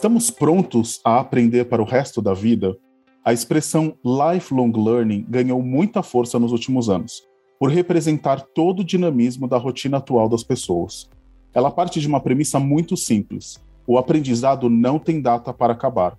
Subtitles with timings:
[0.00, 2.74] Estamos prontos a aprender para o resto da vida?
[3.22, 7.22] A expressão lifelong learning ganhou muita força nos últimos anos,
[7.58, 11.06] por representar todo o dinamismo da rotina atual das pessoas.
[11.52, 16.16] Ela parte de uma premissa muito simples: o aprendizado não tem data para acabar.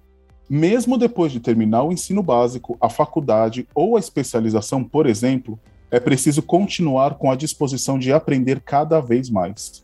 [0.47, 5.99] Mesmo depois de terminar o ensino básico, a faculdade ou a especialização, por exemplo, é
[5.99, 9.83] preciso continuar com a disposição de aprender cada vez mais.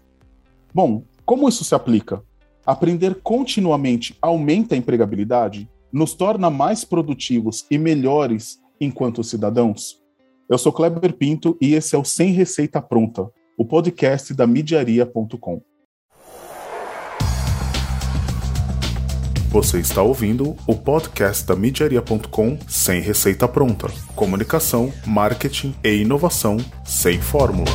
[0.71, 2.21] Bom, como isso se aplica?
[2.67, 5.69] Aprender continuamente aumenta a empregabilidade?
[5.89, 10.01] Nos torna mais produtivos e melhores enquanto cidadãos?
[10.49, 15.61] Eu sou Kleber Pinto e esse é o Sem Receita Pronta, o podcast da Midiaria.com.
[19.49, 23.87] Você está ouvindo o podcast da Midiaria.com Sem Receita Pronta.
[24.13, 27.71] Comunicação, marketing e inovação sem fórmula.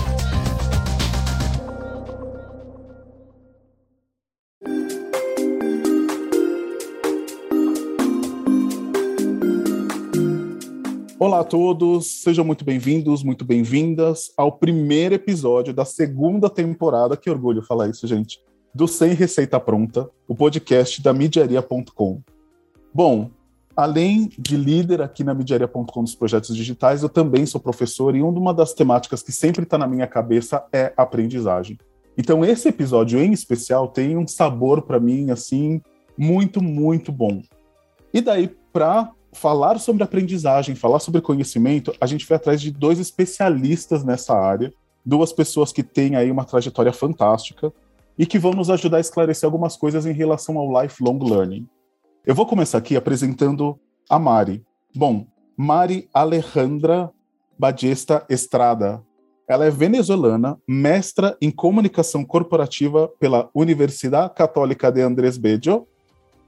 [11.32, 17.16] Olá a todos, sejam muito bem-vindos, muito bem-vindas ao primeiro episódio da segunda temporada.
[17.16, 18.38] Que orgulho falar isso, gente.
[18.74, 22.20] Do Sem Receita Pronta, o podcast da Midiaria.com.
[22.92, 23.30] Bom,
[23.74, 28.52] além de líder aqui na Midiaria.com dos projetos digitais, eu também sou professor e uma
[28.52, 31.78] das temáticas que sempre está na minha cabeça é aprendizagem.
[32.14, 35.80] Então, esse episódio em especial tem um sabor para mim, assim,
[36.14, 37.40] muito, muito bom.
[38.12, 42.98] E daí, para falar sobre aprendizagem, falar sobre conhecimento, a gente foi atrás de dois
[42.98, 44.72] especialistas nessa área,
[45.04, 47.72] duas pessoas que têm aí uma trajetória fantástica
[48.18, 51.66] e que vão nos ajudar a esclarecer algumas coisas em relação ao lifelong learning.
[52.24, 54.62] Eu vou começar aqui apresentando a Mari.
[54.94, 57.10] Bom, Mari Alejandra
[57.58, 59.02] Badesta Estrada.
[59.48, 65.86] Ela é venezuelana, mestra em comunicação corporativa pela Universidade Católica de Andrés Bello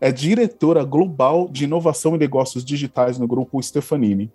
[0.05, 4.31] é diretora global de inovação e negócios digitais no grupo Stefanini.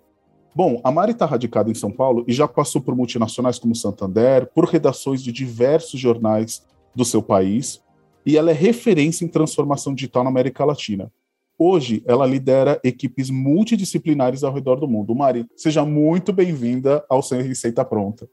[0.52, 4.46] Bom, a Mari está radicada em São Paulo e já passou por multinacionais como Santander,
[4.52, 7.80] por redações de diversos jornais do seu país,
[8.26, 11.08] e ela é referência em transformação digital na América Latina.
[11.56, 15.14] Hoje, ela lidera equipes multidisciplinares ao redor do mundo.
[15.14, 18.28] Mari, seja muito bem-vinda ao Sem Receita Pronta.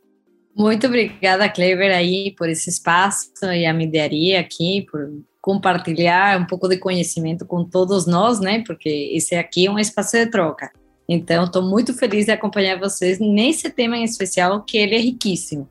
[0.55, 5.07] Muito obrigada, Clever, aí, por esse espaço e a mediaria aqui, por
[5.47, 8.65] compartilhar um pouco de conhecimento com todos nós, né?
[8.67, 10.69] Porque esse aqui é um espaço de troca.
[11.07, 15.65] Então, estou muito feliz de acompanhar vocês nesse tema em especial, que ele é riquíssimo.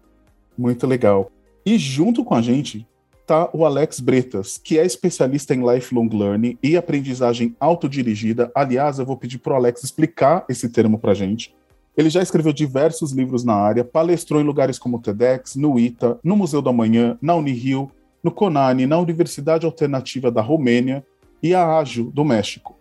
[0.56, 1.30] Muito legal.
[1.66, 2.86] E junto com a gente
[3.20, 8.50] está o Alex Bretas, que é especialista em lifelong learning e aprendizagem autodirigida.
[8.54, 11.54] Aliás, eu vou pedir para o Alex explicar esse termo para a gente.
[11.94, 16.18] Ele já escreveu diversos livros na área, palestrou em lugares como o TEDx, no ITA,
[16.24, 17.90] no Museu da Manhã, na Unirio,
[18.26, 21.06] no CONANI, na Universidade Alternativa da Romênia
[21.40, 22.76] e a AJO, do México.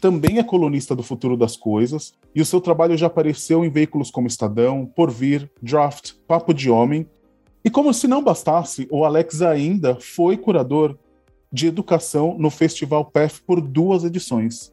[0.00, 4.10] Também é colunista do Futuro das Coisas, e o seu trabalho já apareceu em veículos
[4.10, 7.06] como Estadão, Porvir, Draft, Papo de Homem.
[7.64, 10.98] E como se não bastasse, o Alex ainda foi curador
[11.52, 14.72] de educação no Festival PEF por duas edições.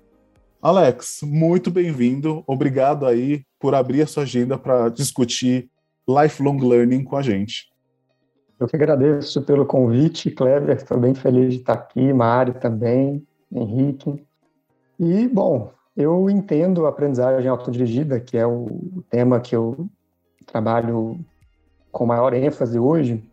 [0.60, 2.44] Alex, muito bem-vindo.
[2.48, 5.70] Obrigado aí por abrir a sua agenda para discutir
[6.10, 7.75] lifelong learning com a gente.
[8.58, 10.78] Eu que agradeço pelo convite, Kleber.
[10.78, 14.26] Estou bem feliz de estar aqui, Mário também, Henrique.
[14.98, 19.90] E, bom, eu entendo a aprendizagem autodirigida, que é o tema que eu
[20.46, 21.20] trabalho
[21.92, 23.24] com maior ênfase hoje,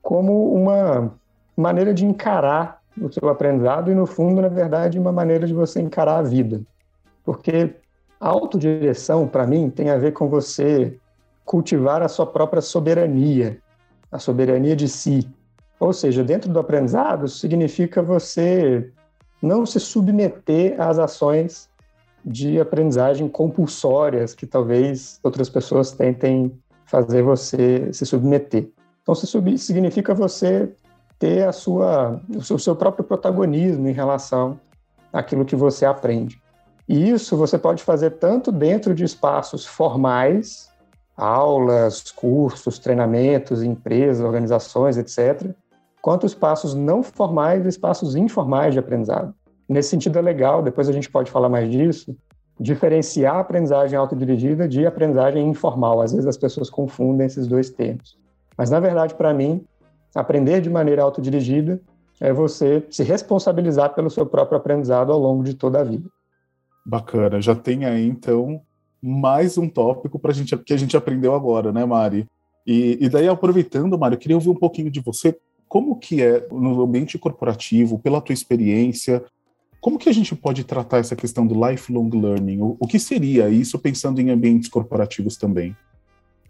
[0.00, 1.12] como uma
[1.56, 5.80] maneira de encarar o seu aprendizado e, no fundo, na verdade, uma maneira de você
[5.80, 6.60] encarar a vida.
[7.24, 7.74] Porque
[8.20, 10.96] a autodireção, para mim, tem a ver com você
[11.44, 13.60] cultivar a sua própria soberania
[14.12, 15.26] a soberania de si.
[15.80, 18.92] Ou seja, dentro do aprendizado, significa você
[19.42, 21.68] não se submeter às ações
[22.24, 26.52] de aprendizagem compulsórias que talvez outras pessoas tentem
[26.86, 28.68] fazer você se submeter.
[29.02, 29.26] Então, se
[29.58, 30.72] significa você
[31.18, 34.60] ter a sua, o seu próprio protagonismo em relação
[35.12, 36.40] àquilo que você aprende.
[36.88, 40.68] E isso você pode fazer tanto dentro de espaços formais,
[41.16, 45.50] aulas, cursos, treinamentos, empresas, organizações, etc.,
[46.00, 49.34] quanto espaços não formais e espaços informais de aprendizado.
[49.68, 52.16] Nesse sentido é legal, depois a gente pode falar mais disso,
[52.58, 56.00] diferenciar a aprendizagem autodirigida de aprendizagem informal.
[56.00, 58.18] Às vezes as pessoas confundem esses dois termos.
[58.56, 59.64] Mas, na verdade, para mim,
[60.14, 61.80] aprender de maneira autodirigida
[62.20, 66.08] é você se responsabilizar pelo seu próprio aprendizado ao longo de toda a vida.
[66.84, 67.40] Bacana.
[67.40, 68.60] Já tem aí, então,
[69.02, 72.26] mais um tópico para gente que a gente aprendeu agora, né, Mari?
[72.66, 75.36] E, e daí, aproveitando, Mari, eu queria ouvir um pouquinho de você.
[75.68, 79.24] como que é no ambiente corporativo, pela tua experiência,
[79.80, 82.60] como que a gente pode tratar essa questão do lifelong learning?
[82.60, 85.76] O, o que seria isso pensando em ambientes corporativos também?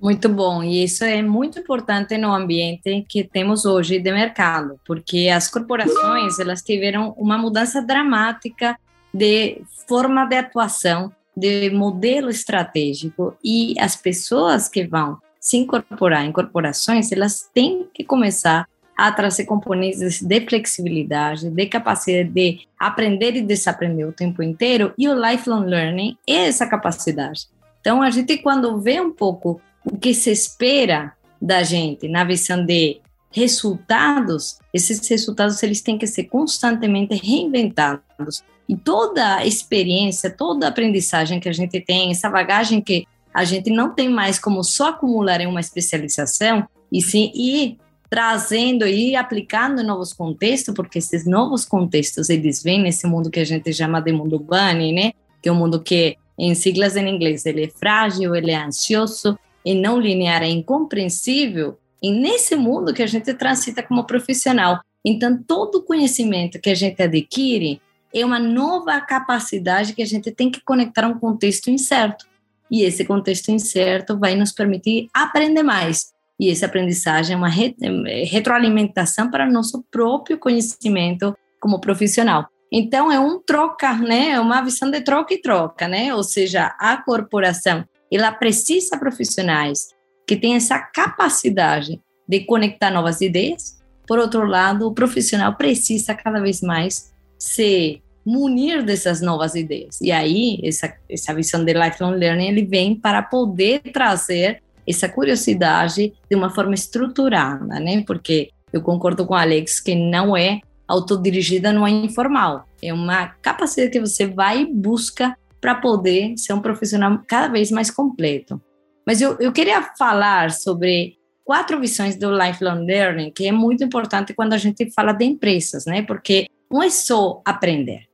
[0.00, 5.28] Muito bom, e isso é muito importante no ambiente que temos hoje de mercado, porque
[5.28, 8.76] as corporações elas tiveram uma mudança dramática
[9.14, 16.32] de forma de atuação, de modelo estratégico, e as pessoas que vão se incorporar em
[16.32, 23.42] corporações, elas têm que começar a trazer componentes de flexibilidade, de capacidade de aprender e
[23.42, 27.48] desaprender o tempo inteiro, e o lifelong learning é essa capacidade.
[27.80, 32.64] Então, a gente, quando vê um pouco o que se espera da gente na visão
[32.64, 33.00] de
[33.32, 38.44] resultados, esses resultados eles têm que ser constantemente reinventados.
[38.68, 43.94] E toda experiência, toda aprendizagem que a gente tem, essa bagagem que a gente não
[43.94, 47.78] tem mais como só acumular em uma especialização, e sim ir
[48.10, 53.40] trazendo e aplicando em novos contextos, porque esses novos contextos eles vêm nesse mundo que
[53.40, 55.12] a gente chama de mundo bunny, né?
[55.42, 59.38] Que é um mundo que, em siglas em inglês, ele é frágil, ele é ansioso,
[59.64, 64.80] e não linear é incompreensível, e nesse mundo que a gente transita como profissional.
[65.04, 67.80] Então, todo conhecimento que a gente adquire
[68.14, 72.26] é uma nova capacidade que a gente tem que conectar a um contexto incerto.
[72.70, 76.12] E esse contexto incerto vai nos permitir aprender mais.
[76.40, 82.48] E essa aprendizagem é uma é, retroalimentação para nosso próprio conhecimento como profissional.
[82.72, 84.30] Então, é um troca, né?
[84.30, 86.14] É uma visão de troca e troca, né?
[86.14, 89.88] Ou seja, a corporação ela precisa profissionais
[90.26, 93.78] que tenham essa capacidade de conectar novas ideias.
[94.06, 97.11] Por outro lado, o profissional precisa cada vez mais
[97.42, 100.00] se munir dessas novas ideias.
[100.00, 106.12] E aí, essa, essa visão de lifelong learning, ele vem para poder trazer essa curiosidade
[106.30, 108.04] de uma forma estruturada, né?
[108.06, 112.64] Porque eu concordo com o Alex que não é autodirigida, não é informal.
[112.80, 117.72] É uma capacidade que você vai e busca para poder ser um profissional cada vez
[117.72, 118.62] mais completo.
[119.04, 124.32] Mas eu, eu queria falar sobre quatro visões do lifelong learning, que é muito importante
[124.32, 126.02] quando a gente fala de empresas, né?
[126.02, 128.04] Porque não é só aprender.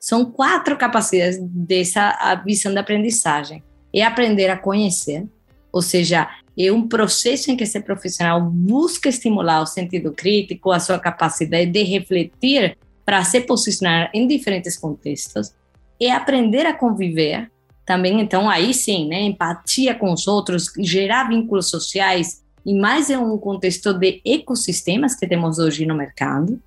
[0.00, 3.62] São quatro capacidades dessa visão da aprendizagem.
[3.94, 5.26] É aprender a conhecer,
[5.72, 6.28] ou seja,
[6.58, 11.70] é um processo em que esse profissional busca estimular o sentido crítico, a sua capacidade
[11.70, 15.52] de refletir para se posicionar em diferentes contextos
[16.00, 17.50] é aprender a conviver
[17.84, 23.16] também, então aí sim, né, empatia com os outros, gerar vínculos sociais e mais em
[23.16, 26.60] um contexto de ecossistemas que temos hoje no mercado.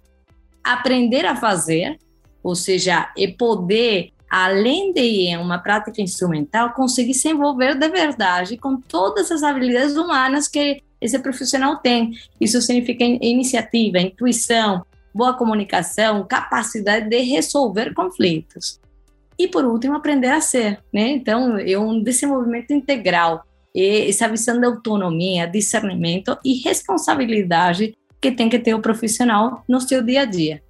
[0.64, 1.98] Aprender a fazer,
[2.44, 8.78] ou seja, é poder, além de uma prática instrumental, conseguir se envolver de verdade com
[8.80, 12.12] todas as habilidades humanas que esse profissional tem.
[12.40, 18.80] Isso significa iniciativa, intuição, boa comunicação, capacidade de resolver conflitos.
[19.38, 21.10] E por último, aprender a ser, né?
[21.10, 23.44] Então, é um desenvolvimento integral,
[23.76, 29.82] é essa visão de autonomia, discernimento e responsabilidade que tem que ter o profissional no
[29.82, 30.62] seu dia a dia.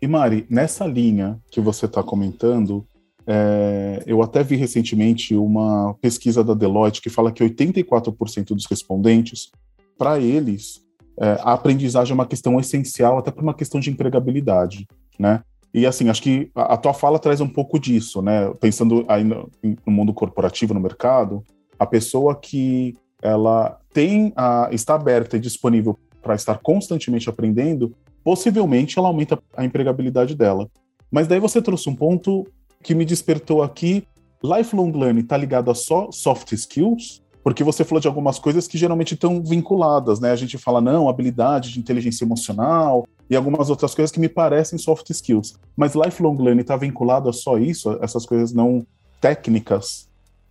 [0.00, 2.86] E Mari, nessa linha que você está comentando,
[3.26, 9.50] é, eu até vi recentemente uma pesquisa da Deloitte que fala que 84% dos respondentes,
[9.98, 10.82] para eles,
[11.18, 14.86] é, a aprendizagem é uma questão essencial, até por uma questão de empregabilidade,
[15.18, 15.42] né?
[15.72, 18.52] E assim, acho que a, a tua fala traz um pouco disso, né?
[18.60, 21.42] Pensando aí no, no mundo corporativo, no mercado,
[21.78, 28.98] a pessoa que ela tem a, está aberta e disponível para estar constantemente aprendendo, possivelmente
[28.98, 30.68] ela aumenta a empregabilidade dela.
[31.08, 32.44] Mas daí você trouxe um ponto
[32.82, 34.04] que me despertou aqui.
[34.42, 37.22] Lifelong learning está ligado a só soft skills?
[37.44, 40.32] Porque você falou de algumas coisas que geralmente estão vinculadas, né?
[40.32, 44.76] A gente fala, não, habilidade de inteligência emocional, e algumas outras coisas que me parecem
[44.76, 45.54] soft skills.
[45.76, 48.84] Mas lifelong learning está vinculado a só isso, essas coisas não
[49.20, 50.05] técnicas?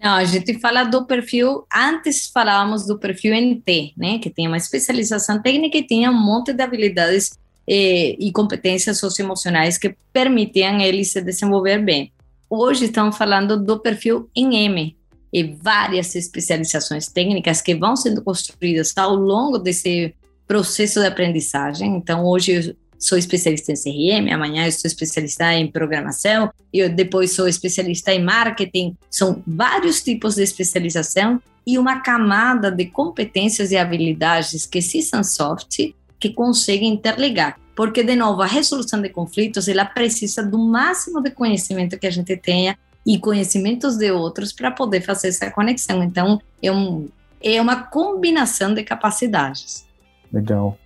[0.06, 4.56] Não, a gente fala do perfil, antes falávamos do perfil NT, né, que tem uma
[4.56, 7.32] especialização técnica e tinha um monte de habilidades
[7.68, 12.12] eh, e competências socioemocionais que permitiam ele se desenvolver bem.
[12.48, 14.96] Hoje estamos falando do perfil em M,
[15.34, 20.14] e várias especializações técnicas que vão sendo construídas ao longo desse
[20.48, 21.96] processo de aprendizagem.
[21.96, 27.48] Então, hoje sou especialista em CRM, amanhã eu sou especialista em programação, eu depois sou
[27.48, 28.96] especialista em marketing.
[29.10, 35.24] São vários tipos de especialização e uma camada de competências e habilidades que se são
[35.24, 37.58] soft, que conseguem interligar.
[37.76, 42.12] Porque, de novo, a resolução de conflitos, ela precisa do máximo de conhecimento que a
[42.12, 46.02] gente tenha e conhecimentos de outros para poder fazer essa conexão.
[46.02, 47.08] Então, é, um,
[47.42, 49.86] é uma combinação de capacidades.
[50.32, 50.78] Legal.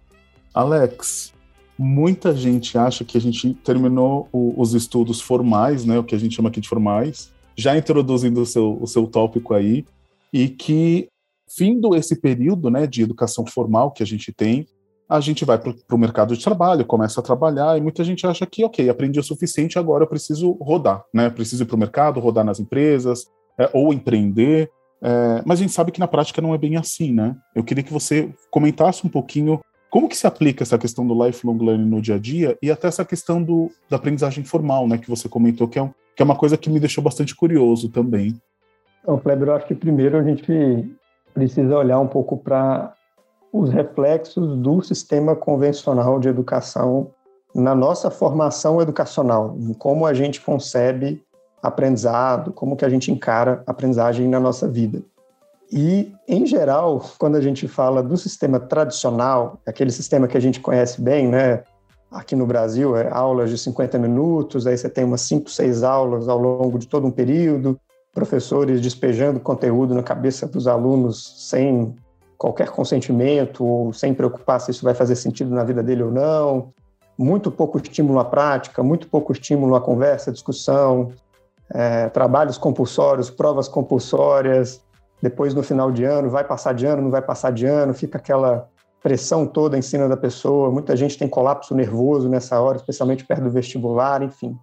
[0.54, 1.32] Alex,
[1.81, 6.17] muita gente acha que a gente terminou o, os estudos formais, né, o que a
[6.17, 9.86] gente chama aqui de formais, já introduzindo o seu, o seu tópico aí,
[10.33, 11.07] e que,
[11.55, 14.67] findo esse período né, de educação formal que a gente tem,
[15.07, 18.45] a gente vai para o mercado de trabalho, começa a trabalhar, e muita gente acha
[18.45, 21.29] que, ok, aprendi o suficiente, agora eu preciso rodar, né?
[21.29, 23.25] Preciso ir para o mercado, rodar nas empresas,
[23.57, 24.69] é, ou empreender.
[25.01, 27.36] É, mas a gente sabe que na prática não é bem assim, né?
[27.55, 29.59] Eu queria que você comentasse um pouquinho
[29.89, 32.88] como que se aplica essa questão do lifelong learning no dia a dia e até
[32.88, 36.25] essa questão do, da aprendizagem formal, né, que você comentou, que é, um, que é
[36.25, 38.39] uma coisa que me deixou bastante curioso também.
[39.01, 40.88] Então, Kleber, eu acho que primeiro a gente
[41.34, 42.93] precisa olhar um pouco para
[43.51, 47.10] os reflexos do sistema convencional de educação
[47.55, 51.24] na nossa formação educacional, em como a gente concebe
[51.62, 55.01] aprendizado, como que a gente encara aprendizagem na nossa vida.
[55.72, 60.60] E, em geral, quando a gente fala do sistema tradicional, aquele sistema que a gente
[60.60, 61.64] conhece bem, né?
[62.10, 66.28] Aqui no Brasil, é aulas de 50 minutos, aí você tem umas 5, 6 aulas
[66.28, 67.80] ao longo de todo um período,
[68.12, 71.96] professores despejando conteúdo na cabeça dos alunos sem
[72.36, 76.74] qualquer consentimento ou sem preocupar se isso vai fazer sentido na vida dele ou não,
[77.16, 81.12] muito pouco estímulo à prática, muito pouco estímulo à conversa, discussão,
[81.72, 84.82] é, trabalhos compulsórios, provas compulsórias,
[85.22, 88.18] depois no final de ano, vai passar de ano, não vai passar de ano, fica
[88.18, 88.70] aquela
[89.02, 93.44] pressão toda em cima da pessoa, muita gente tem colapso nervoso nessa hora, especialmente perto
[93.44, 94.58] do vestibular, enfim.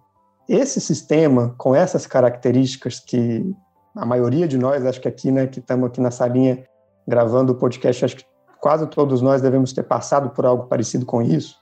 [0.47, 3.43] Esse sistema, com essas características que
[3.95, 6.63] a maioria de nós, acho que aqui, né, que estamos aqui na salinha
[7.07, 8.25] gravando o podcast, acho que
[8.59, 11.55] quase todos nós devemos ter passado por algo parecido com isso.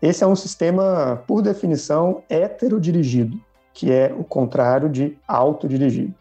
[0.00, 3.38] Esse é um sistema, por definição, heterodirigido,
[3.72, 6.14] que é o contrário de autodirigido.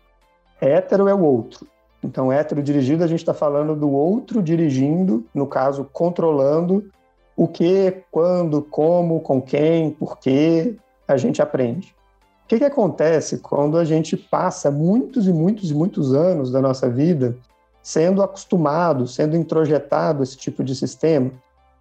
[0.61, 1.67] Hétero é o outro,
[2.05, 6.87] então, hétero dirigido, a gente está falando do outro dirigindo, no caso, controlando
[7.35, 10.75] o que, quando, como, com quem, por quê,
[11.07, 11.95] a gente aprende.
[12.43, 16.61] O que, que acontece quando a gente passa muitos e muitos e muitos anos da
[16.61, 17.35] nossa vida
[17.81, 21.31] sendo acostumado, sendo introjetado esse tipo de sistema?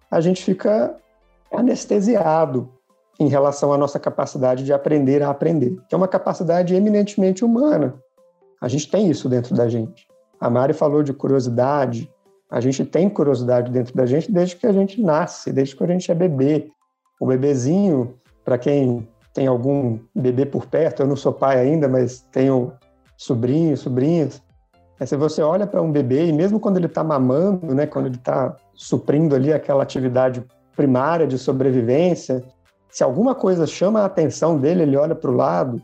[0.09, 0.95] A gente fica
[1.53, 2.67] anestesiado
[3.19, 7.93] em relação à nossa capacidade de aprender a aprender, que é uma capacidade eminentemente humana.
[8.59, 10.04] A gente tem isso dentro da gente.
[10.39, 12.11] A Mari falou de curiosidade.
[12.49, 15.87] A gente tem curiosidade dentro da gente desde que a gente nasce, desde que a
[15.87, 16.69] gente é bebê.
[17.19, 22.21] O bebezinho, para quem tem algum bebê por perto, eu não sou pai ainda, mas
[22.31, 22.71] tenho
[23.17, 24.41] sobrinhos, sobrinhas.
[24.99, 28.05] É, se você olha para um bebê e mesmo quando ele está mamando, né, quando
[28.05, 32.43] ele está suprindo ali aquela atividade primária de sobrevivência,
[32.89, 35.81] se alguma coisa chama a atenção dele, ele olha para o lado,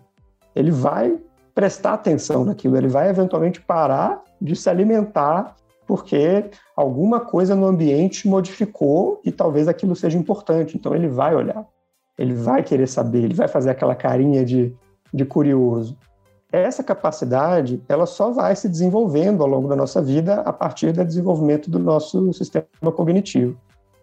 [0.55, 1.17] ele vai
[1.53, 5.55] prestar atenção naquilo, ele vai eventualmente parar de se alimentar
[5.91, 10.77] porque alguma coisa no ambiente modificou e talvez aquilo seja importante.
[10.77, 11.67] Então ele vai olhar,
[12.17, 14.73] ele vai querer saber, ele vai fazer aquela carinha de,
[15.13, 15.97] de curioso.
[16.49, 21.03] Essa capacidade, ela só vai se desenvolvendo ao longo da nossa vida a partir do
[21.03, 23.57] desenvolvimento do nosso sistema cognitivo.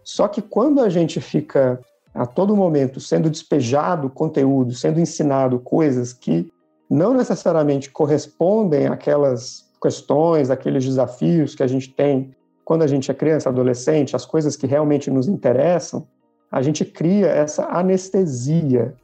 [0.04, 1.80] Só que quando a gente fica
[2.14, 6.50] a todo momento sendo despejado conteúdo, sendo ensinado coisas que
[6.90, 12.35] não necessariamente correspondem àquelas questões, aqueles desafios que a gente tem
[12.68, 16.06] quando a gente é criança, adolescente, as coisas que realmente nos interessam,
[16.52, 18.94] a gente cria essa anestesia.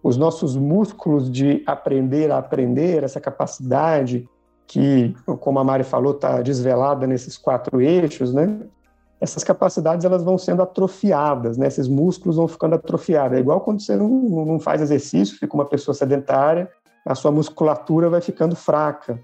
[0.00, 4.28] Os nossos músculos de aprender a aprender, essa capacidade
[4.68, 8.60] que, como a Mari falou, está desvelada nesses quatro eixos, né?
[9.20, 11.66] Essas capacidades elas vão sendo atrofiadas, né?
[11.66, 13.36] Esses músculos vão ficando atrofiados.
[13.36, 16.70] É igual quando você não, não faz exercício, fica uma pessoa sedentária,
[17.04, 19.20] a sua musculatura vai ficando fraca.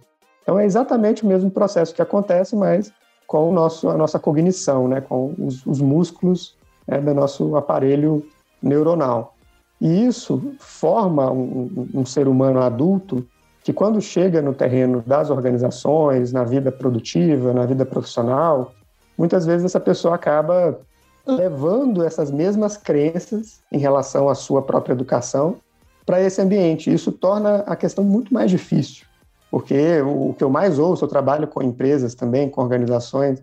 [0.51, 2.93] Então é exatamente o mesmo processo que acontece, mas
[3.25, 6.57] com o nosso, a nossa cognição, né, com os, os músculos
[6.89, 8.27] né, do nosso aparelho
[8.61, 9.37] neuronal.
[9.81, 13.25] E isso forma um, um ser humano adulto
[13.63, 18.73] que, quando chega no terreno das organizações, na vida produtiva, na vida profissional,
[19.17, 20.81] muitas vezes essa pessoa acaba
[21.25, 25.59] levando essas mesmas crenças em relação à sua própria educação
[26.05, 26.93] para esse ambiente.
[26.93, 29.07] Isso torna a questão muito mais difícil,
[29.51, 33.43] porque o que eu mais ouço, eu trabalho com empresas também, com organizações,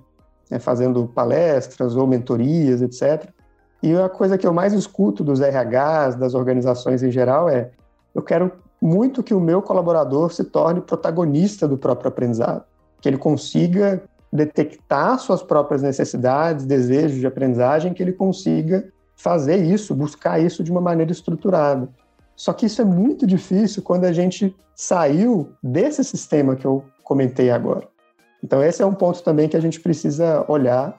[0.50, 3.30] né, fazendo palestras ou mentorias, etc.
[3.84, 7.72] E a coisa que eu mais escuto dos RHs, das organizações em geral, é:
[8.16, 12.64] eu quero muito que o meu colaborador se torne protagonista do próprio aprendizado,
[13.02, 19.96] que ele consiga detectar suas próprias necessidades, desejos de aprendizagem, que ele consiga fazer isso,
[19.96, 21.90] buscar isso de uma maneira estruturada.
[22.38, 27.50] Só que isso é muito difícil quando a gente saiu desse sistema que eu comentei
[27.50, 27.88] agora.
[28.44, 30.96] Então, esse é um ponto também que a gente precisa olhar.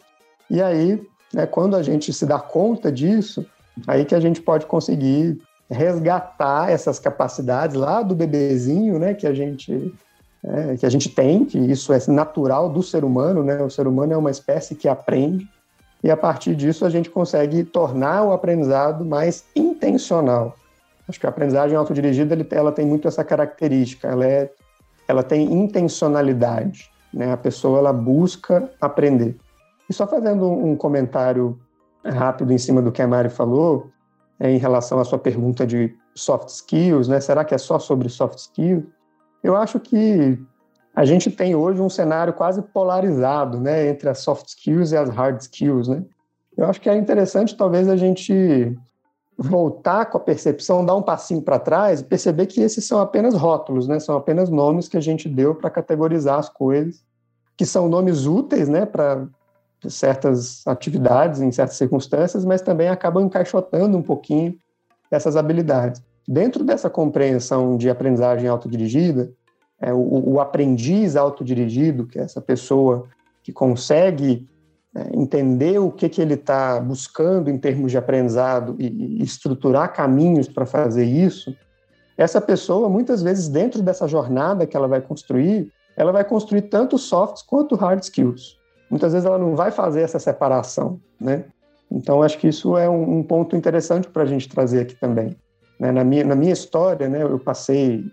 [0.51, 1.01] E aí,
[1.33, 3.47] né, quando a gente se dá conta disso,
[3.87, 5.41] aí que a gente pode conseguir
[5.71, 9.95] resgatar essas capacidades lá do bebezinho, né, que a gente
[10.43, 13.61] é, que a gente tem, que isso é natural do ser humano, né?
[13.61, 15.49] O ser humano é uma espécie que aprende
[16.03, 20.57] e a partir disso a gente consegue tornar o aprendizado mais intencional.
[21.09, 24.51] Acho que a aprendizagem autodirigida ela tem muito essa característica, ela é
[25.09, 27.33] ela tem intencionalidade, né?
[27.33, 29.39] A pessoa ela busca aprender.
[29.89, 31.59] E só fazendo um comentário
[32.05, 33.91] rápido em cima do que a Mari falou,
[34.39, 37.21] é, em relação à sua pergunta de soft skills, né?
[37.21, 38.85] Será que é só sobre soft skills?
[39.43, 40.39] Eu acho que
[40.95, 45.09] a gente tem hoje um cenário quase polarizado, né, entre as soft skills e as
[45.09, 46.03] hard skills, né?
[46.57, 48.77] Eu acho que é interessante talvez a gente
[49.39, 53.35] voltar com a percepção, dar um passinho para trás e perceber que esses são apenas
[53.35, 54.01] rótulos, né?
[54.01, 57.05] São apenas nomes que a gente deu para categorizar as coisas,
[57.57, 59.27] que são nomes úteis, né, para
[59.89, 64.57] certas atividades, em certas circunstâncias, mas também acabam encaixotando um pouquinho
[65.09, 66.03] essas habilidades.
[66.27, 69.31] Dentro dessa compreensão de aprendizagem autodirigida,
[69.81, 73.07] é, o, o aprendiz autodirigido, que é essa pessoa
[73.43, 74.49] que consegue
[74.97, 79.93] é, entender o que, que ele está buscando em termos de aprendizado e, e estruturar
[79.93, 81.55] caminhos para fazer isso,
[82.17, 86.99] essa pessoa, muitas vezes, dentro dessa jornada que ela vai construir, ela vai construir tanto
[86.99, 88.57] softs quanto hard skills.
[88.91, 91.45] Muitas vezes ela não vai fazer essa separação, né?
[91.91, 95.37] Então, acho que isso é um, um ponto interessante para a gente trazer aqui também.
[95.79, 95.93] Né?
[95.93, 98.05] Na, minha, na minha história, né, eu passei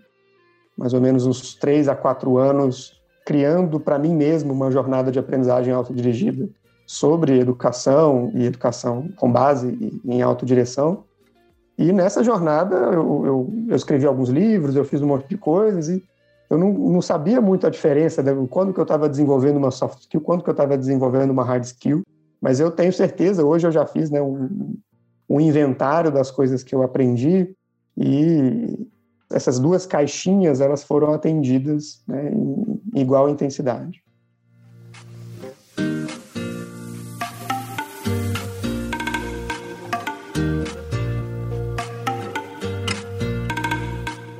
[0.76, 5.18] mais ou menos uns três a quatro anos criando para mim mesmo uma jornada de
[5.18, 6.48] aprendizagem autodirigida
[6.86, 11.04] sobre educação e educação com base em autodireção.
[11.76, 15.88] E nessa jornada eu, eu, eu, escrevi alguns livros, eu fiz um monte de coisas
[15.88, 16.02] e
[16.48, 20.02] eu não, não sabia muito a diferença de quando que eu estava desenvolvendo uma soft
[20.02, 22.02] skill, quando que eu estava desenvolvendo uma hard skill.
[22.40, 24.76] Mas eu tenho certeza, hoje eu já fiz né, um,
[25.28, 27.52] um inventário das coisas que eu aprendi
[27.96, 28.88] e
[29.30, 34.05] essas duas caixinhas elas foram atendidas né, em igual intensidade.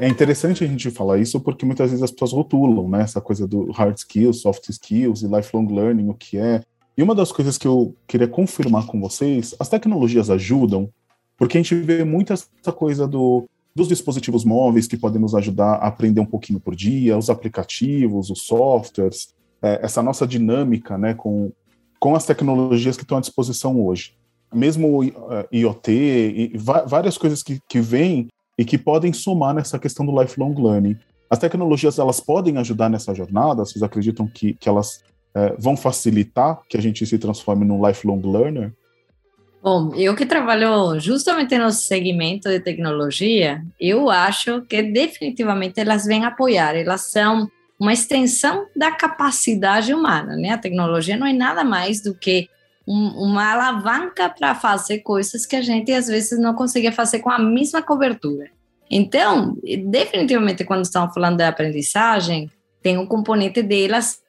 [0.07, 3.03] É interessante a gente falar isso porque muitas vezes as pessoas rotulam, né?
[3.03, 6.63] Essa coisa do hard skills, soft skills e lifelong learning, o que é.
[6.97, 10.89] E uma das coisas que eu queria confirmar com vocês, as tecnologias ajudam,
[11.37, 15.73] porque a gente vê muito essa coisa do, dos dispositivos móveis que podem nos ajudar
[15.73, 21.15] a aprender um pouquinho por dia, os aplicativos, os softwares, é, essa nossa dinâmica né,
[21.15, 21.51] com,
[21.99, 24.15] com as tecnologias que estão à disposição hoje.
[24.55, 25.05] Mesmo o
[25.53, 30.55] IoT e várias coisas que, que vêm e que podem somar nessa questão do lifelong
[30.55, 30.97] learning.
[31.29, 33.65] As tecnologias elas podem ajudar nessa jornada?
[33.65, 35.03] Vocês acreditam que, que elas
[35.35, 38.73] é, vão facilitar que a gente se transforme num lifelong learner?
[39.63, 46.25] Bom, eu que trabalho justamente no segmento de tecnologia, eu acho que definitivamente elas vêm
[46.25, 50.51] apoiar, elas são uma extensão da capacidade humana, né?
[50.51, 52.49] A tecnologia não é nada mais do que
[52.87, 57.31] um, uma alavanca para fazer coisas que a gente às vezes não consegue fazer com
[57.31, 58.51] a mesma cobertura.
[58.89, 59.57] Então,
[59.89, 62.51] definitivamente, quando estamos falando de aprendizagem,
[62.83, 64.21] tem um componente delas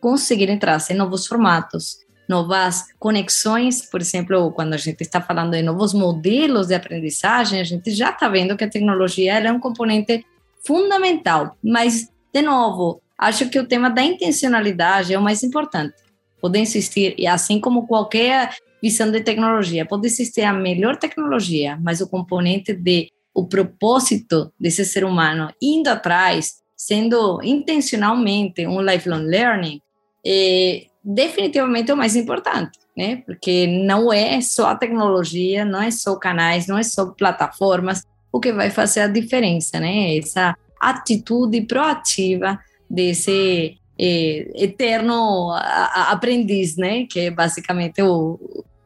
[0.00, 1.98] conseguirem trazer novos formatos,
[2.28, 7.64] novas conexões, por exemplo, quando a gente está falando de novos modelos de aprendizagem, a
[7.64, 10.24] gente já está vendo que a tecnologia é um componente
[10.64, 11.56] fundamental.
[11.62, 16.03] Mas, de novo, acho que o tema da intencionalidade é o mais importante.
[16.44, 22.02] Pode existir, e assim como qualquer visão de tecnologia, pode existir a melhor tecnologia, mas
[22.02, 29.80] o componente de o propósito desse ser humano indo atrás, sendo intencionalmente um lifelong learning,
[30.22, 33.22] é definitivamente o mais importante, né?
[33.24, 38.38] Porque não é só a tecnologia, não é só canais, não é só plataformas o
[38.38, 40.14] que vai fazer a diferença, né?
[40.18, 47.06] Essa atitude proativa desse é, eterno aprendiz, né?
[47.06, 48.38] Que é basicamente o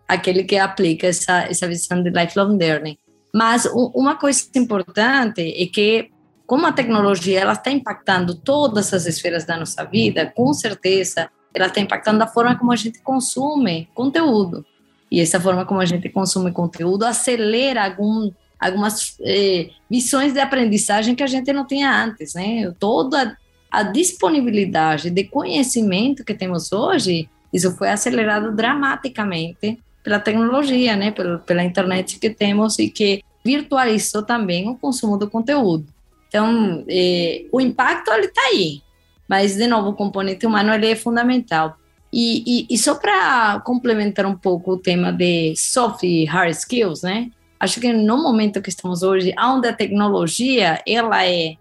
[0.06, 2.98] aquele que aplica essa essa visão de lifelong learning.
[3.34, 6.10] Mas uma coisa importante é que
[6.46, 11.66] como a tecnologia ela está impactando todas as esferas da nossa vida, com certeza ela
[11.66, 14.64] está impactando a forma como a gente consome conteúdo.
[15.10, 21.14] E essa forma como a gente consome conteúdo acelera algum, algumas eh, visões de aprendizagem
[21.14, 22.70] que a gente não tinha antes, né?
[22.78, 23.36] Toda
[23.70, 31.10] a disponibilidade de conhecimento que temos hoje, isso foi acelerado dramaticamente pela tecnologia, né?
[31.10, 35.86] Pela, pela internet que temos e que virtualizou também o consumo do conteúdo.
[36.28, 38.82] Então, eh, o impacto ele está aí,
[39.26, 41.76] mas de novo o componente humano ele é fundamental.
[42.12, 47.02] E, e, e só para complementar um pouco o tema de soft e hard skills,
[47.02, 47.30] né?
[47.60, 51.56] Acho que no momento que estamos hoje, onde a tecnologia ela é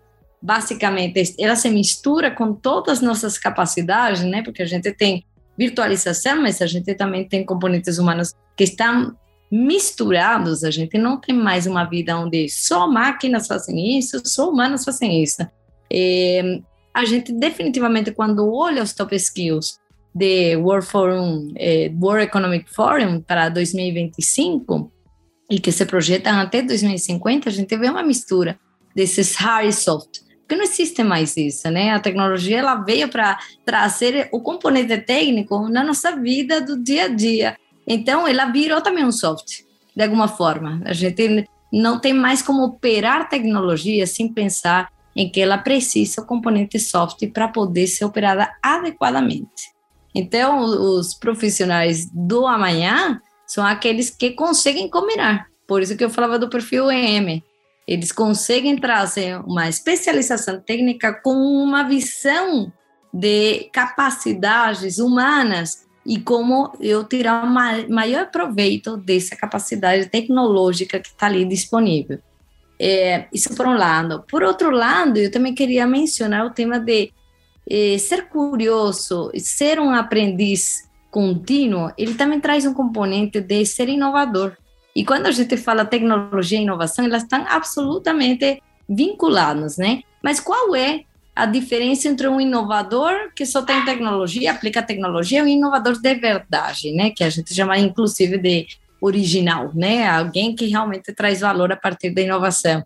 [0.47, 4.41] basicamente ela se mistura com todas as nossas capacidades, né?
[4.41, 5.25] Porque a gente tem
[5.57, 9.13] virtualização, mas a gente também tem componentes humanos que estão
[9.51, 10.63] misturados.
[10.63, 15.21] A gente não tem mais uma vida onde só máquinas fazem isso, só humanos fazem
[15.21, 15.45] isso.
[15.91, 16.61] É,
[16.93, 19.77] a gente definitivamente quando olha os top skills
[20.15, 24.91] de World Forum, eh, World Economic Forum para 2025
[25.51, 28.57] e que se projetam até 2050, a gente vê uma mistura
[28.95, 31.91] desses hard e soft, porque não existe mais isso, né?
[31.91, 37.07] A tecnologia ela veio para trazer o componente técnico na nossa vida do dia a
[37.09, 37.57] dia.
[37.85, 40.81] Então, ela virou também um soft, de alguma forma.
[40.85, 46.25] A gente não tem mais como operar tecnologia sem pensar em que ela precisa o
[46.25, 49.73] componente soft para poder ser operada adequadamente.
[50.15, 55.47] Então, os profissionais do amanhã são aqueles que conseguem combinar.
[55.67, 57.43] Por isso que eu falava do perfil EM.
[57.87, 62.71] Eles conseguem trazer uma especialização técnica com uma visão
[63.13, 71.27] de capacidades humanas e como eu tirar o maior proveito dessa capacidade tecnológica que está
[71.27, 72.19] ali disponível.
[72.79, 74.23] É, isso por um lado.
[74.29, 77.11] Por outro lado, eu também queria mencionar o tema de
[77.69, 84.55] eh, ser curioso, ser um aprendiz contínuo, ele também traz um componente de ser inovador.
[84.97, 90.01] E quando a gente fala tecnologia e inovação, elas estão absolutamente vinculadas, né?
[90.23, 91.01] Mas qual é
[91.35, 96.15] a diferença entre um inovador que só tem tecnologia, aplica tecnologia, e um inovador de
[96.15, 97.11] verdade, né?
[97.11, 98.65] Que a gente chama inclusive de
[98.99, 100.09] original, né?
[100.09, 102.83] Alguém que realmente traz valor a partir da inovação.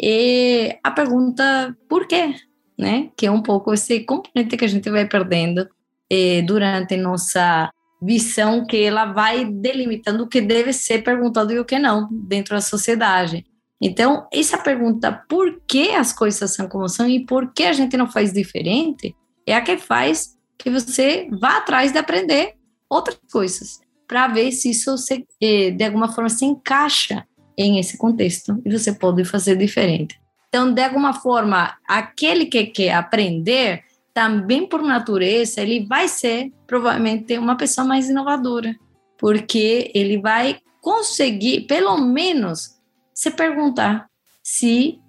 [0.00, 2.34] E a pergunta, por quê?
[2.82, 3.10] né?
[3.16, 5.68] Que é um pouco esse componente que a gente vai perdendo
[6.10, 7.70] eh, durante nossa
[8.02, 12.54] visão, que ela vai delimitando o que deve ser perguntado e o que não dentro
[12.54, 13.46] da sociedade.
[13.80, 17.96] Então, essa pergunta, por que as coisas são como são e por que a gente
[17.96, 19.14] não faz diferente,
[19.46, 22.54] é a que faz que você vá atrás de aprender
[22.88, 27.96] outras coisas, para ver se isso se, eh, de alguma forma se encaixa em esse
[27.96, 30.20] contexto e você pode fazer diferente.
[30.48, 33.82] Então, de alguma forma, aquele que quer aprender,
[34.14, 38.74] também por natureza, ele vai ser provavelmente uma pessoa mais inovadora,
[39.18, 42.78] porque ele vai conseguir, pelo menos,
[43.14, 44.06] se perguntar
[44.42, 45.00] se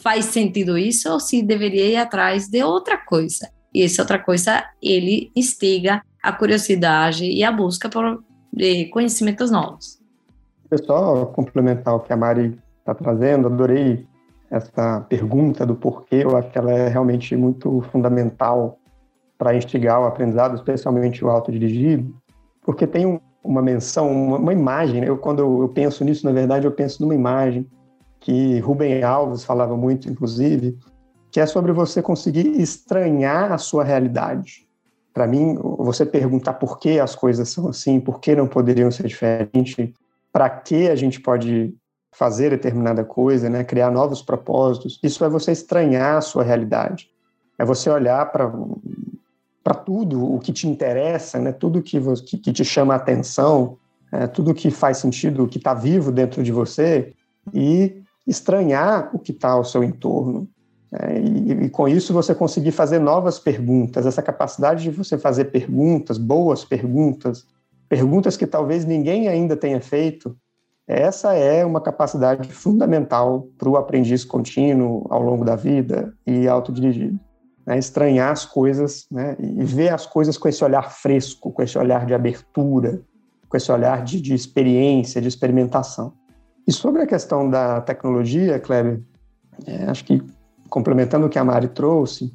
[0.00, 3.50] faz sentido isso ou se deveria ir atrás de outra coisa.
[3.74, 8.22] E essa outra coisa, ele instiga a curiosidade e a busca por
[8.92, 10.00] conhecimentos novos.
[10.86, 14.06] Só complementar o que a Mari está trazendo, adorei
[14.52, 18.78] essa pergunta do porquê, eu acho que ela é realmente muito fundamental
[19.38, 22.14] para instigar o aprendizado, especialmente o autodirigido,
[22.60, 25.08] porque tem um, uma menção, uma, uma imagem, né?
[25.08, 27.66] eu, quando eu, eu, penso nisso, na verdade, eu penso numa imagem
[28.20, 30.78] que Rubem Alves falava muito, inclusive,
[31.30, 34.68] que é sobre você conseguir estranhar a sua realidade.
[35.14, 39.06] Para mim, você perguntar por que as coisas são assim, por que não poderiam ser
[39.06, 39.92] diferentes,
[40.30, 41.74] para que a gente pode
[42.12, 47.10] fazer determinada coisa, né, criar novos propósitos, isso é você estranhar a sua realidade.
[47.58, 48.52] É você olhar para
[49.62, 53.78] para tudo o que te interessa, né, tudo que, que, que te chama a atenção,
[54.10, 57.12] é, tudo que faz sentido, que está vivo dentro de você,
[57.54, 60.48] e estranhar o que está ao seu entorno.
[60.92, 65.46] É, e, e, com isso você conseguir fazer novas perguntas, essa capacidade de você fazer
[65.46, 67.46] perguntas, boas perguntas,
[67.88, 70.36] perguntas que talvez ninguém ainda tenha feito,
[70.86, 77.18] essa é uma capacidade fundamental para o aprendiz contínuo ao longo da vida e autodirigido.
[77.64, 77.78] Né?
[77.78, 79.36] Estranhar as coisas né?
[79.38, 83.00] e ver as coisas com esse olhar fresco, com esse olhar de abertura,
[83.48, 86.12] com esse olhar de, de experiência, de experimentação.
[86.66, 89.00] E sobre a questão da tecnologia, Kleber,
[89.66, 90.22] é, acho que
[90.68, 92.32] complementando o que a Mari trouxe,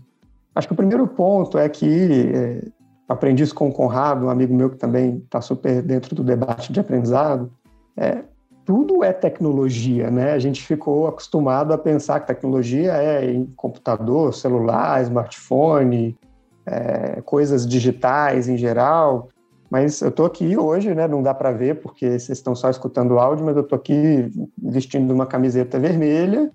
[0.54, 2.68] acho que o primeiro ponto é que é,
[3.10, 6.80] aprendiz com o Conrado, um amigo meu que também está super dentro do debate de
[6.80, 7.52] aprendizado,
[7.96, 8.24] é,
[8.68, 10.34] tudo é tecnologia, né?
[10.34, 16.18] A gente ficou acostumado a pensar que tecnologia é em computador, celular, smartphone,
[16.66, 19.30] é, coisas digitais em geral.
[19.72, 21.08] Mas eu estou aqui hoje, né?
[21.08, 24.30] Não dá para ver porque vocês estão só escutando o áudio, mas eu estou aqui
[24.62, 26.52] vestindo uma camiseta vermelha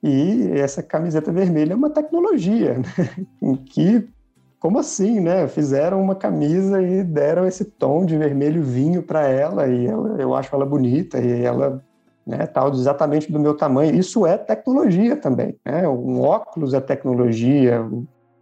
[0.00, 3.26] e essa camiseta vermelha é uma tecnologia, né?
[3.66, 4.08] que
[4.66, 5.46] como assim, né?
[5.46, 10.34] Fizeram uma camisa e deram esse tom de vermelho vinho para ela e ela, eu
[10.34, 11.80] acho ela bonita e ela
[12.26, 13.94] né, tal exatamente do meu tamanho.
[13.94, 15.86] Isso é tecnologia também, né?
[15.86, 17.88] Um óculos é tecnologia,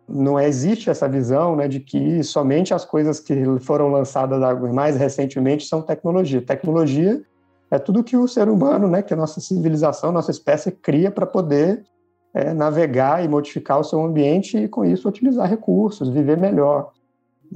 [0.09, 4.41] não existe essa visão né, de que somente as coisas que foram lançadas
[4.73, 6.41] mais recentemente são tecnologia.
[6.41, 7.23] Tecnologia
[7.71, 11.27] é tudo que o ser humano, né, que a nossa civilização, nossa espécie cria para
[11.27, 11.85] poder
[12.35, 16.91] é, navegar e modificar o seu ambiente e, com isso, utilizar recursos, viver melhor.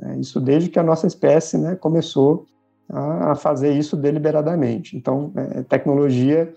[0.01, 2.47] É, isso desde que a nossa espécie né, começou
[2.89, 4.97] a, fazer isso deliberadamente.
[4.97, 6.55] Então, é, tecnologia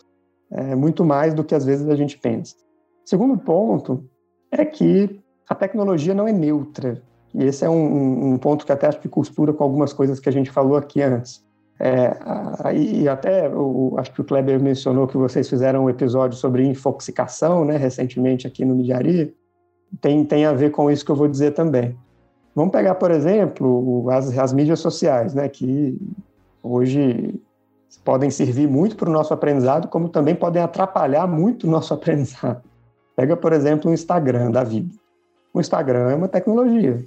[0.52, 2.56] é muito mais do que às vezes a gente pensa.
[3.04, 4.06] Segundo ponto
[4.52, 7.02] é que a tecnologia não é neutra.
[7.34, 10.30] E esse é um, um ponto que até acho que costura com algumas coisas que
[10.30, 11.44] a gente falou aqui antes.
[11.84, 12.16] É,
[12.76, 13.50] e até
[13.98, 18.64] acho que o Kleber mencionou que vocês fizeram um episódio sobre infoxicação, né, recentemente aqui
[18.64, 19.36] no Midiari.
[20.00, 21.98] Tem, tem a ver com isso que eu vou dizer também.
[22.56, 25.98] Vamos pegar, por exemplo, as, as mídias sociais, né, que
[26.62, 27.42] hoje
[28.06, 32.62] podem servir muito para o nosso aprendizado, como também podem atrapalhar muito o nosso aprendizado.
[33.16, 34.94] Pega, por exemplo, o Instagram da vida.
[35.52, 37.04] O Instagram é uma tecnologia.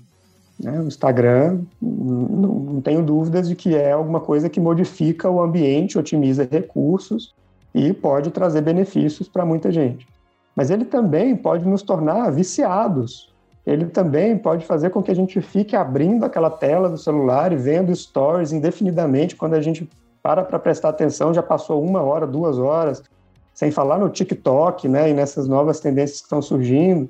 [0.58, 0.80] Né?
[0.80, 5.98] O Instagram, não, não tenho dúvidas de que é alguma coisa que modifica o ambiente,
[5.98, 7.34] otimiza recursos
[7.74, 10.06] e pode trazer benefícios para muita gente.
[10.54, 13.32] Mas ele também pode nos tornar viciados.
[13.66, 17.56] Ele também pode fazer com que a gente fique abrindo aquela tela do celular e
[17.56, 19.34] vendo stories indefinidamente.
[19.34, 19.88] Quando a gente
[20.22, 23.02] para para prestar atenção, já passou uma hora, duas horas,
[23.52, 27.08] sem falar no TikTok, né, e nessas novas tendências que estão surgindo.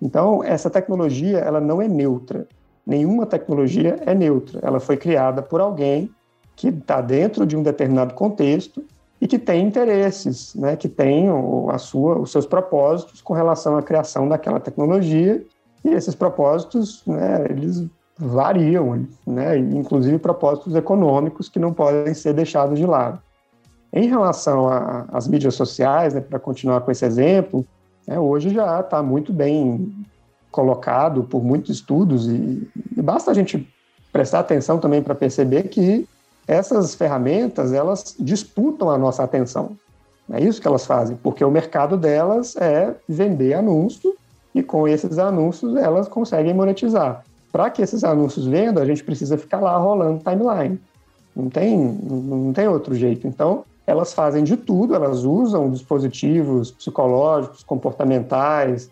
[0.00, 2.46] Então, essa tecnologia, ela não é neutra
[2.90, 4.58] nenhuma tecnologia é neutra.
[4.64, 6.10] Ela foi criada por alguém
[6.56, 8.84] que está dentro de um determinado contexto
[9.20, 11.28] e que tem interesses, né, que tem
[11.70, 15.46] a sua, os seus propósitos com relação à criação daquela tecnologia.
[15.84, 17.86] E esses propósitos, né, eles
[18.18, 23.20] variam, né, inclusive propósitos econômicos que não podem ser deixados de lado.
[23.92, 24.68] Em relação
[25.12, 27.64] às mídias sociais, né, para continuar com esse exemplo,
[28.06, 29.94] né, hoje já está muito bem
[30.50, 33.68] colocado por muitos estudos e, e basta a gente
[34.12, 36.08] prestar atenção também para perceber que
[36.46, 39.76] essas ferramentas elas disputam a nossa atenção.
[40.32, 44.14] É isso que elas fazem, porque o mercado delas é vender anúncio
[44.54, 47.24] e com esses anúncios elas conseguem monetizar.
[47.52, 50.80] Para que esses anúncios vendam, a gente precisa ficar lá rolando timeline.
[51.34, 53.26] Não tem, não tem outro jeito.
[53.26, 58.88] Então, elas fazem de tudo, elas usam dispositivos psicológicos, comportamentais,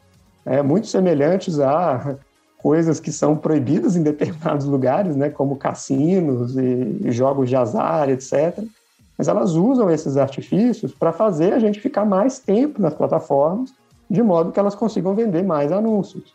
[0.49, 2.17] é, muito semelhantes a
[2.57, 8.59] coisas que são proibidas em determinados lugares, né, como cassinos e jogos de azar, etc.
[9.17, 13.73] Mas elas usam esses artifícios para fazer a gente ficar mais tempo nas plataformas,
[14.09, 16.35] de modo que elas consigam vender mais anúncios.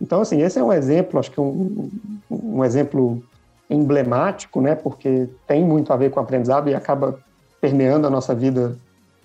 [0.00, 1.90] Então, assim, esse é um exemplo, acho que um,
[2.30, 3.22] um exemplo
[3.68, 7.18] emblemático, né, porque tem muito a ver com o aprendizado e acaba
[7.60, 8.76] permeando a nossa vida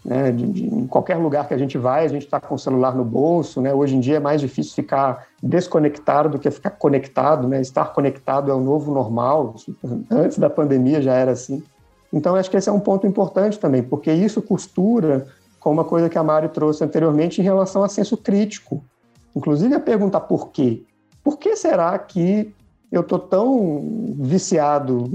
[0.05, 0.31] né?
[0.31, 2.95] De, de, em qualquer lugar que a gente vai, a gente está com o celular
[2.95, 3.73] no bolso, né?
[3.73, 7.59] Hoje em dia é mais difícil ficar desconectado do que ficar conectado, né?
[7.59, 9.55] Estar conectado é o novo normal.
[10.11, 11.63] Antes da pandemia já era assim.
[12.13, 15.25] Então acho que esse é um ponto importante também, porque isso costura
[15.59, 18.83] com uma coisa que a Mari trouxe anteriormente em relação a senso crítico.
[19.35, 20.83] Inclusive a perguntar por quê.
[21.23, 22.53] Por que será que
[22.91, 25.09] eu estou tão viciado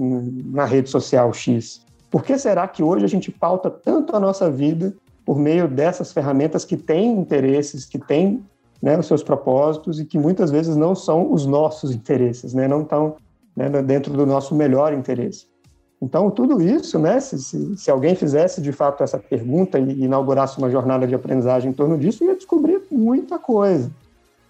[0.46, 1.81] na rede social X?
[2.10, 4.92] Por que será que hoje a gente pauta tanto a nossa vida
[5.24, 8.44] por meio dessas ferramentas que têm interesses, que têm
[8.82, 12.82] né, os seus propósitos e que muitas vezes não são os nossos interesses, né, não
[12.82, 13.16] estão
[13.54, 15.46] né, dentro do nosso melhor interesse?
[16.02, 20.56] Então, tudo isso, né, se, se, se, alguém fizesse de fato essa pergunta e inaugurasse
[20.56, 23.90] uma jornada de aprendizagem em torno disso, ia descobrir muita coisa.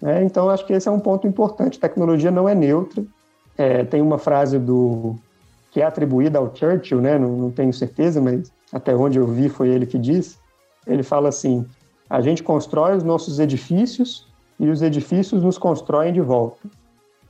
[0.01, 0.23] Né?
[0.23, 1.77] Então, acho que esse é um ponto importante.
[1.77, 3.03] Tecnologia não é neutra.
[3.57, 5.15] É, tem uma frase do
[5.71, 7.17] que é atribuída ao Churchill, né?
[7.17, 10.37] Não, não, tenho certeza, mas até onde eu vi foi ele que disse.
[10.85, 11.65] Ele fala assim:
[12.09, 14.27] a gente constrói os nossos edifícios
[14.59, 16.59] e os edifícios nos constroem de volta,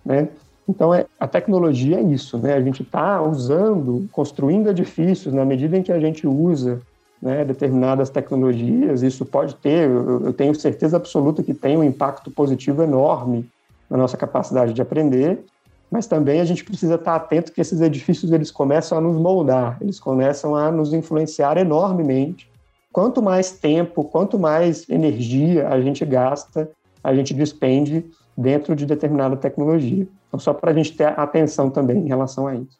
[0.04, 0.30] né?
[0.68, 2.54] Então, é, a tecnologia é isso, né?
[2.54, 6.80] A gente está usando, construindo edifícios na medida em que a gente usa
[7.22, 9.02] né, determinadas tecnologias.
[9.02, 13.50] Isso pode ter, eu, eu tenho certeza absoluta que tem um impacto positivo enorme
[13.90, 15.44] na nossa capacidade de aprender,
[15.92, 19.78] mas também a gente precisa estar atento que esses edifícios eles começam a nos moldar,
[19.82, 22.50] eles começam a nos influenciar enormemente.
[22.94, 26.72] Quanto mais tempo, quanto mais energia a gente gasta,
[27.04, 28.06] a gente despende
[28.38, 30.08] dentro de determinada tecnologia.
[30.28, 32.80] Então, só para a gente ter atenção também em relação a isso.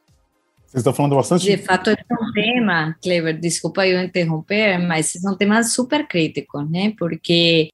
[0.66, 1.44] Vocês estão falando bastante.
[1.44, 6.62] De fato, é um tema, Clever, desculpa eu interromper, mas é um tema super crítico,
[6.62, 6.94] né?
[6.98, 7.68] Porque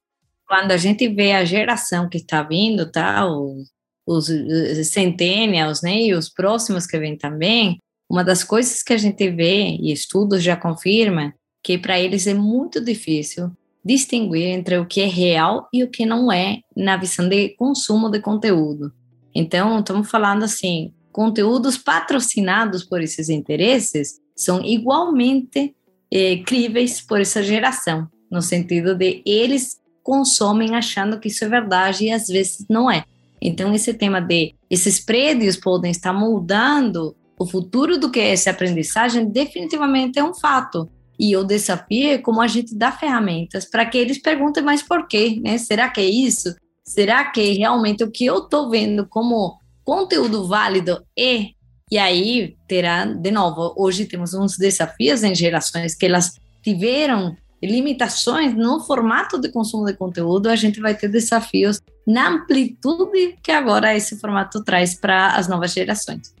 [0.45, 3.25] quando a gente vê a geração que está vindo, tá?
[3.25, 3.69] Os
[4.09, 8.97] os, os centennials, né, e os próximos que vêm também, uma das coisas que a
[8.97, 11.31] gente vê, e estudos já confirmam,
[11.63, 13.51] que para eles é muito difícil
[13.85, 18.09] distinguir entre o que é real e o que não é na visão de consumo
[18.09, 18.91] de conteúdo.
[19.33, 25.75] Então, estamos falando assim, conteúdos patrocinados por esses interesses são igualmente
[26.11, 32.05] eh, críveis por essa geração, no sentido de eles consomem achando que isso é verdade
[32.05, 33.05] e às vezes não é.
[33.41, 38.51] Então, esse tema de esses prédios podem estar moldando o futuro do que é essa
[38.51, 40.89] aprendizagem, definitivamente é um fato.
[41.17, 45.07] E o desafio é como a gente dá ferramentas para que eles perguntem mais por
[45.07, 45.57] quê, né?
[45.57, 46.55] Será que é isso?
[46.85, 51.47] Será que realmente o que eu estou vendo como conteúdo válido é?
[51.91, 57.35] E aí terá, de novo, hoje temos uns desafios em gerações que elas tiveram
[57.67, 63.51] limitações no formato de consumo de conteúdo, a gente vai ter desafios na amplitude que
[63.51, 66.33] agora esse formato traz para as novas gerações.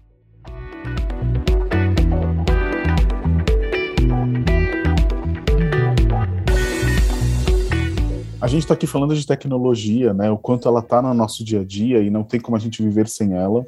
[8.41, 10.31] A gente está aqui falando de tecnologia, né?
[10.31, 12.81] O quanto ela está no nosso dia a dia e não tem como a gente
[12.81, 13.65] viver sem ela.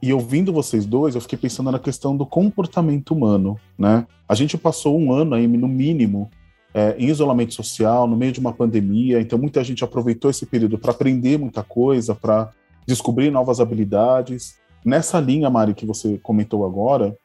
[0.00, 4.06] E ouvindo vocês dois, eu fiquei pensando na questão do comportamento humano, né?
[4.26, 6.30] A gente passou um ano aí, no mínimo,
[6.74, 10.76] é, em isolamento social, no meio de uma pandemia, então muita gente aproveitou esse período
[10.76, 12.50] para aprender muita coisa, para
[12.86, 14.56] descobrir novas habilidades.
[14.84, 17.16] Nessa linha, Mari, que você comentou agora,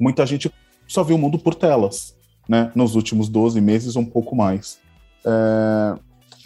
[0.00, 0.50] muita gente
[0.86, 2.16] só viu o mundo por telas,
[2.48, 2.72] né?
[2.74, 4.78] Nos últimos 12 meses, um pouco mais.
[5.24, 5.98] É,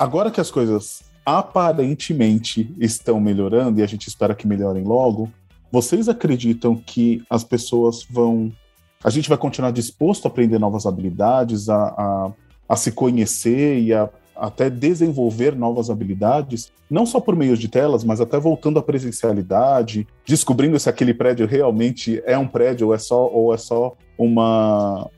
[0.02, 5.30] Agora que as coisas aparentemente estão melhorando e a gente espera que melhorem logo,
[5.70, 8.52] vocês acreditam que as pessoas vão.
[9.04, 12.32] A gente vai continuar disposto a aprender novas habilidades, a, a,
[12.68, 18.02] a se conhecer e a até desenvolver novas habilidades, não só por meio de telas,
[18.02, 22.98] mas até voltando à presencialidade, descobrindo se aquele prédio realmente é um prédio ou é
[22.98, 25.08] só, ou é só uma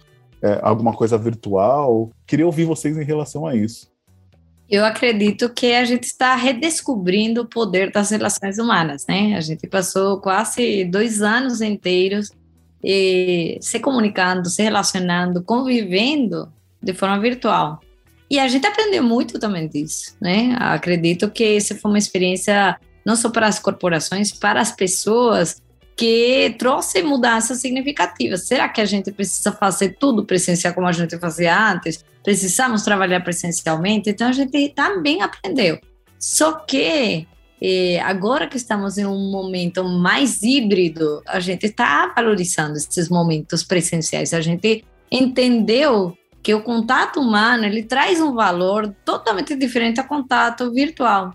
[0.43, 2.11] é, alguma coisa virtual.
[2.27, 3.91] Queria ouvir vocês em relação a isso.
[4.69, 9.37] Eu acredito que a gente está redescobrindo o poder das relações humanas, né?
[9.37, 12.31] A gente passou quase dois anos inteiros
[12.85, 17.81] eh, se comunicando, se relacionando, convivendo de forma virtual.
[18.31, 20.57] E a gente aprendeu muito também disso, né?
[20.59, 25.63] Acredito que essa foi uma experiência não só para as corporações, para as pessoas
[25.97, 28.47] que trouxe mudanças significativas.
[28.47, 32.05] Será que a gente precisa fazer tudo presencial como a gente fazia antes?
[32.23, 34.11] Precisamos trabalhar presencialmente?
[34.11, 35.79] Então a gente também aprendeu.
[36.19, 37.27] Só que
[37.67, 43.65] eh, agora que estamos em um momento mais híbrido, a gente está valorizando esses momentos
[43.65, 44.35] presenciais.
[44.35, 50.71] A gente entendeu que o contato humano ele traz um valor totalmente diferente ao contato
[50.73, 51.33] virtual.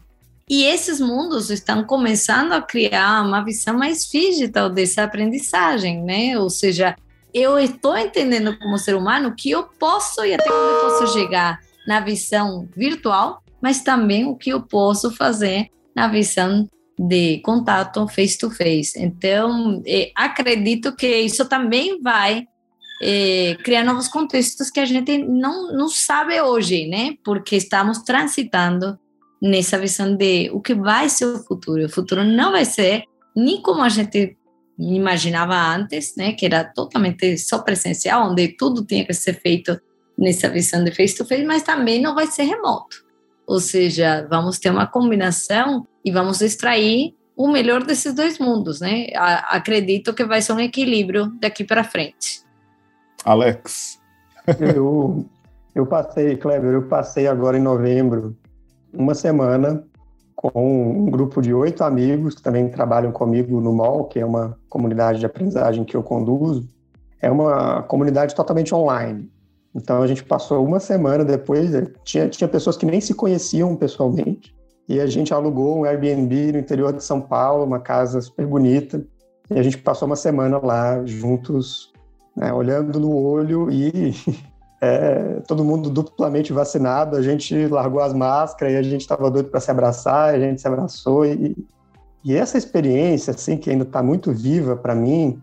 [0.47, 6.37] E esses mundos estão começando a criar uma visão mais digital dessa aprendizagem, né?
[6.37, 6.95] Ou seja,
[7.33, 11.99] eu estou entendendo como ser humano que eu posso e até onde posso chegar na
[11.99, 16.65] visão virtual, mas também o que eu posso fazer na visão
[16.97, 18.97] de contato face to face.
[18.97, 22.45] Então, eh, acredito que isso também vai
[23.01, 27.15] eh, criar novos contextos que a gente não, não sabe hoje, né?
[27.21, 28.97] Porque estamos transitando
[29.41, 31.85] nessa visão de o que vai ser o futuro.
[31.85, 33.03] O futuro não vai ser
[33.35, 34.37] nem como a gente
[34.77, 39.77] imaginava antes, né, que era totalmente só presencial, onde tudo tinha que ser feito
[40.17, 43.09] nessa visão de face to face, mas também não vai ser remoto.
[43.49, 49.07] Ou seja, vamos ter uma combinação e vamos extrair o melhor desses dois mundos, né?
[49.49, 52.43] Acredito que vai ser um equilíbrio daqui para frente.
[53.23, 53.99] Alex.
[54.59, 55.25] eu,
[55.73, 58.35] eu passei, Kleber, eu passei agora em novembro
[58.93, 59.85] uma semana
[60.35, 64.57] com um grupo de oito amigos que também trabalham comigo no MOL, que é uma
[64.69, 66.67] comunidade de aprendizagem que eu conduzo.
[67.21, 69.29] É uma comunidade totalmente online.
[69.75, 73.75] Então a gente passou uma semana depois, eh, tinha, tinha pessoas que nem se conheciam
[73.75, 74.55] pessoalmente,
[74.89, 79.05] e a gente alugou um Airbnb no interior de São Paulo, uma casa super bonita,
[79.51, 81.93] e a gente passou uma semana lá juntos,
[82.35, 84.15] né, olhando no olho e
[84.81, 89.49] é, todo mundo duplamente vacinado, a gente largou as máscaras e a gente estava doido
[89.49, 91.23] para se abraçar, a gente se abraçou.
[91.23, 91.55] E,
[92.25, 95.39] e essa experiência, assim, que ainda está muito viva para mim,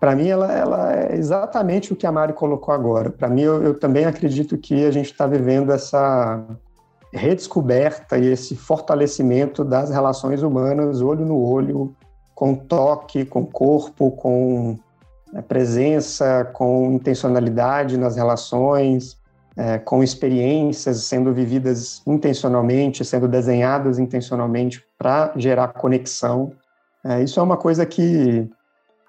[0.00, 3.10] para mim ela, ela, é exatamente o que a Mari colocou agora.
[3.10, 6.42] Para mim, eu, eu, também acredito que a gente está vivendo essa
[7.16, 11.94] redescoberta e esse fortalecimento das relações humanas, olho no olho,
[12.34, 14.78] com toque, com corpo, com
[15.32, 19.18] né, presença, com intencionalidade nas relações,
[19.56, 26.52] é, com experiências sendo vividas intencionalmente, sendo desenhadas intencionalmente para gerar conexão.
[27.04, 28.48] É, isso é uma coisa que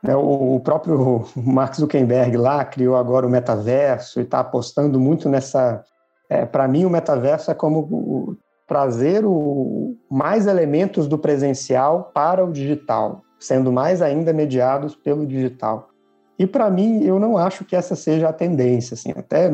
[0.01, 5.83] né, o, próprio Mark Zuckerberg lá criou agora o metaverso e está apostando muito nessa
[6.29, 12.43] É, Para mim, o metaverso é como o, trazer o, mais elementos do presencial para
[12.43, 15.89] o digital, sendo mais ainda mediados pelo digital.
[16.37, 19.49] E para mim, eu não acho que essa seja a tendência, assim, até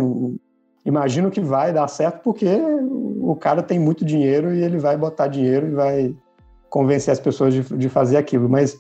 [0.86, 2.46] imagino que vai dar certo porque
[3.22, 6.16] o cara tem muito dinheiro e ele vai botar dinheiro e vai
[6.70, 8.76] convencer as pessoas de, de fazer aquilo, mas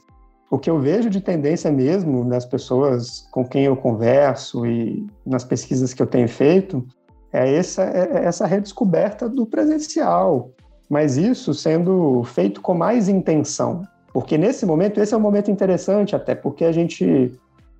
[0.50, 5.44] o que eu vejo de tendência mesmo nas pessoas com quem eu converso e nas
[5.46, 6.86] pesquisas que eu tenho feito
[7.34, 10.52] é essa, é essa redescoberta do presencial,
[10.90, 16.16] mas isso sendo feito com mais intenção, porque nesse momento, esse é um momento interessante
[16.16, 17.32] até, porque a gente,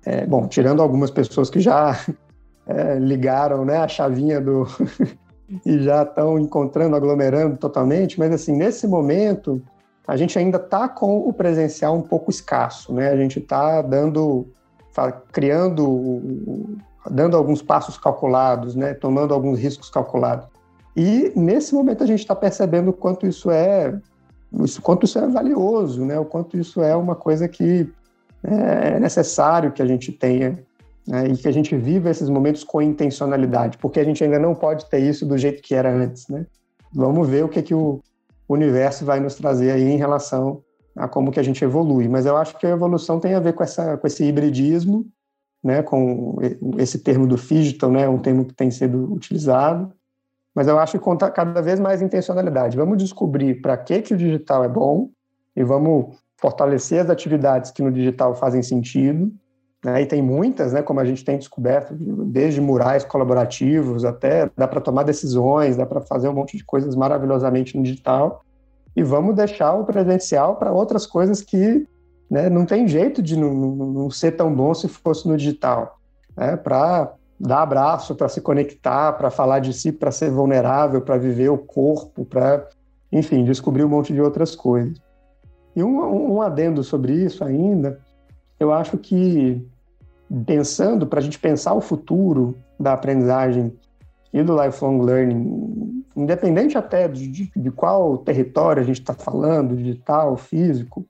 [0.04, 1.96] é, bom, tirando algumas pessoas que já
[2.66, 4.66] é, ligaram né, a chavinha do...
[5.64, 9.62] e já estão encontrando, aglomerando totalmente, mas assim, nesse momento,
[10.06, 13.10] a gente ainda está com o presencial um pouco escasso, né?
[13.10, 14.46] A gente está dando,
[15.32, 16.76] criando,
[17.10, 18.94] dando alguns passos calculados, né?
[18.94, 20.46] Tomando alguns riscos calculados.
[20.96, 23.98] E nesse momento a gente está percebendo o quanto isso é,
[24.60, 26.18] isso, quanto isso é valioso, né?
[26.18, 27.90] O quanto isso é uma coisa que
[28.42, 30.58] é necessário que a gente tenha
[31.06, 31.28] né?
[31.28, 34.86] e que a gente viva esses momentos com intencionalidade, porque a gente ainda não pode
[34.86, 36.46] ter isso do jeito que era antes, né?
[36.92, 38.00] Vamos ver o que que o
[38.48, 40.62] universo vai nos trazer aí em relação
[40.94, 42.08] a como que a gente evolui.
[42.08, 45.04] Mas eu acho que a evolução tem a ver com, essa, com esse hibridismo,
[45.64, 46.36] né, com
[46.76, 49.90] esse termo do digital, né, um termo que tem sido utilizado.
[50.54, 52.76] Mas eu acho que conta cada vez mais intencionalidade.
[52.76, 55.08] Vamos descobrir para que, que o digital é bom
[55.56, 59.32] e vamos fortalecer as atividades que no digital fazem sentido.
[59.84, 64.68] Né, e tem muitas, né, como a gente tem descoberto, desde murais colaborativos até dá
[64.68, 68.44] para tomar decisões, dá para fazer um monte de coisas maravilhosamente no digital
[68.96, 71.86] e vamos deixar o presencial para outras coisas que
[72.34, 76.00] né, não tem jeito de não, não, ser tão bom se fosse no digital.
[76.36, 81.16] Né, para dar abraço, para se conectar, para falar de si, para ser vulnerável, para
[81.16, 82.68] viver o corpo, para,
[83.12, 85.00] enfim, descobrir um monte de outras coisas.
[85.76, 88.00] E um, um adendo sobre isso ainda,
[88.58, 89.64] eu acho que
[90.44, 93.72] pensando, para a gente pensar o futuro da aprendizagem
[94.32, 100.36] e do lifelong learning, independente até de, de, qual território a gente está falando, digital,
[100.36, 101.06] físico,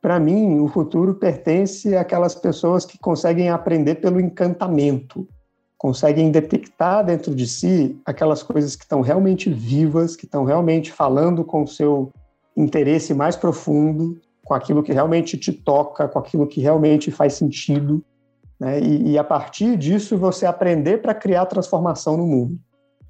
[0.00, 5.28] para mim, o futuro pertence àquelas pessoas que conseguem aprender pelo encantamento,
[5.76, 11.44] conseguem detectar dentro de si aquelas coisas que estão realmente vivas, que estão realmente falando
[11.44, 12.10] com o seu
[12.56, 18.02] interesse mais profundo, com aquilo que realmente te toca, com aquilo que realmente faz sentido
[18.58, 18.80] né?
[18.80, 22.58] E, e, a partir disso você aprender para criar transformação no mundo.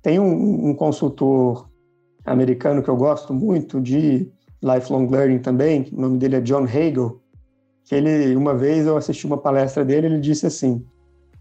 [0.03, 1.68] Tem um, um, consultor
[2.24, 4.30] americano que eu gosto muito de
[4.63, 7.21] lifelong learning também, o nome dele é John Hagel,
[7.85, 10.85] que ele uma vez eu assisti uma palestra dele, ele disse assim: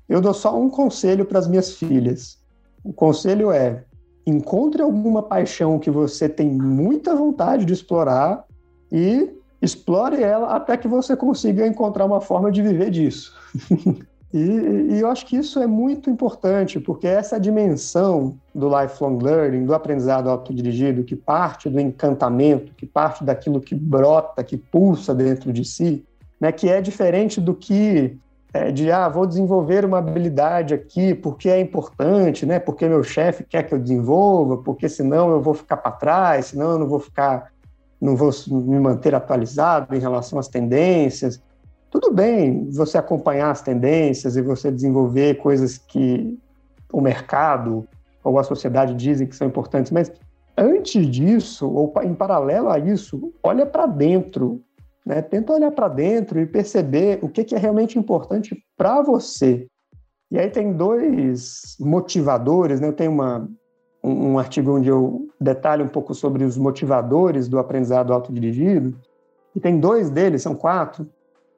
[0.08, 2.38] "Eu dou só um conselho para as minhas filhas.
[2.84, 3.84] O conselho é:
[4.26, 8.46] encontre alguma paixão que você tem muita vontade de explorar
[8.92, 9.30] e
[9.62, 13.34] explore ela até que você consiga encontrar uma forma de viver disso.
[14.38, 19.66] e, e, eu acho que isso é muito importante, porque essa dimensão do lifelong learning,
[19.66, 25.52] do aprendizado autodirigido, que parte do encantamento, que parte daquilo que brota, que pulsa dentro
[25.52, 26.06] de si,
[26.40, 28.18] né, que é diferente do que
[28.54, 33.44] é, de, ah, vou desenvolver uma habilidade aqui porque é importante, né, porque meu chefe
[33.44, 37.00] quer que eu desenvolva, porque senão eu vou ficar para trás, senão eu não vou
[37.00, 37.52] ficar
[38.00, 41.42] não vou me manter atualizado em relação às tendências.
[41.90, 46.38] Tudo bem você acompanhar as tendências e você desenvolver coisas que
[46.92, 47.88] o mercado
[48.24, 50.12] ou a sociedade dizem que são importantes, mas
[50.58, 54.62] antes disso, ou em paralelo a isso, olha para dentro,
[55.06, 55.22] né?
[55.22, 59.68] tenta olhar para dentro e perceber o que, que é realmente importante para você.
[60.30, 62.88] E aí tem dois motivadores, né?
[62.88, 63.48] eu tenho uma,
[64.04, 68.98] um, um artigo onde eu detalho um pouco sobre os motivadores do aprendizado autodirigido,
[69.56, 71.10] e tem dois deles, são quatro,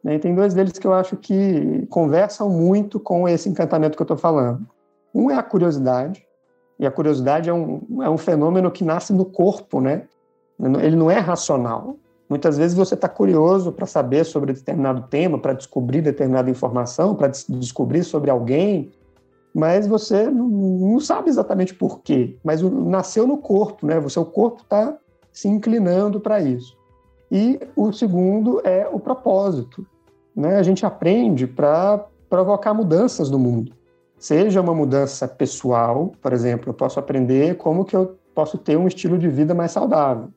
[0.04, 4.02] né, e tem dois deles que eu acho que conversam muito com esse encantamento que
[4.02, 4.66] eu estou falando.
[5.14, 6.26] Um é a curiosidade,
[6.80, 10.04] e a curiosidade é um, é um fenômeno que nasce no corpo, né?
[10.82, 11.98] Ele não é racional.
[12.30, 17.28] Muitas vezes você está curioso para saber sobre determinado tema, para descobrir determinada informação, para
[17.28, 18.92] descobrir sobre alguém,
[19.54, 24.00] mas você não, não sabe exatamente por quê, mas nasceu no corpo, né?
[24.00, 24.96] O seu corpo está
[25.34, 26.79] se inclinando para isso.
[27.32, 29.86] E o segundo é o propósito.
[30.36, 30.58] Né?
[30.58, 33.74] A gente aprende para provocar mudanças no mundo.
[34.18, 38.88] Seja uma mudança pessoal, por exemplo, eu posso aprender como que eu posso ter um
[38.88, 40.30] estilo de vida mais saudável.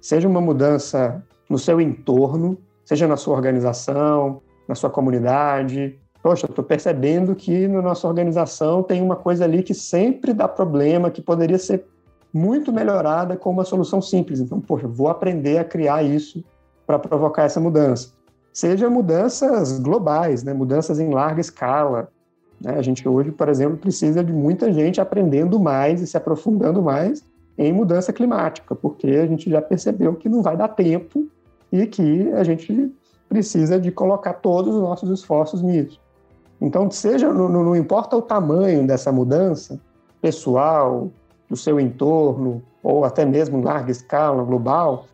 [0.00, 6.64] Seja uma mudança no seu entorno, seja na sua organização, na sua comunidade, poxa, estou
[6.64, 11.58] percebendo que na nossa organização tem uma coisa ali que sempre dá problema, que poderia
[11.58, 11.84] ser
[12.32, 14.40] muito melhorada com uma solução simples.
[14.40, 16.44] Então, poxa, vou aprender a criar isso
[16.86, 18.12] para provocar essa mudança.
[18.52, 20.52] Seja mudanças globais, né?
[20.52, 22.08] mudanças em larga escala.
[22.60, 22.74] Né?
[22.76, 27.24] A gente hoje, por exemplo, precisa de muita gente aprendendo mais e se aprofundando mais
[27.56, 31.28] em mudança climática, porque a gente já percebeu que não vai dar tempo
[31.70, 32.92] e que a gente
[33.28, 36.00] precisa de colocar todos os nossos esforços nisso.
[36.60, 39.80] Então, seja não, não importa o tamanho dessa mudança
[40.20, 41.10] pessoal,
[41.50, 45.06] do seu entorno, ou até mesmo em larga escala, global,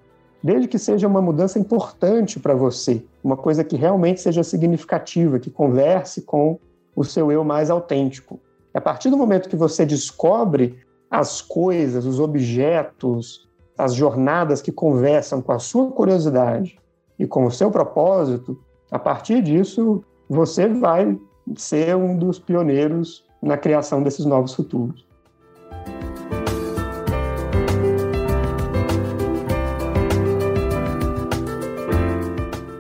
[0.42, 5.50] desde que seja uma mudança importante para você, uma coisa que realmente seja significativa, que
[5.50, 6.58] converse com
[6.94, 8.38] o seu eu mais autêntico.
[8.72, 10.78] A partir do momento que você descobre
[11.10, 16.78] as coisas, os objetos, as jornadas que conversam com a sua curiosidade
[17.18, 18.58] e com o seu propósito,
[18.90, 21.18] a partir disso você vai
[21.56, 25.05] ser um dos pioneiros na criação desses novos futuros.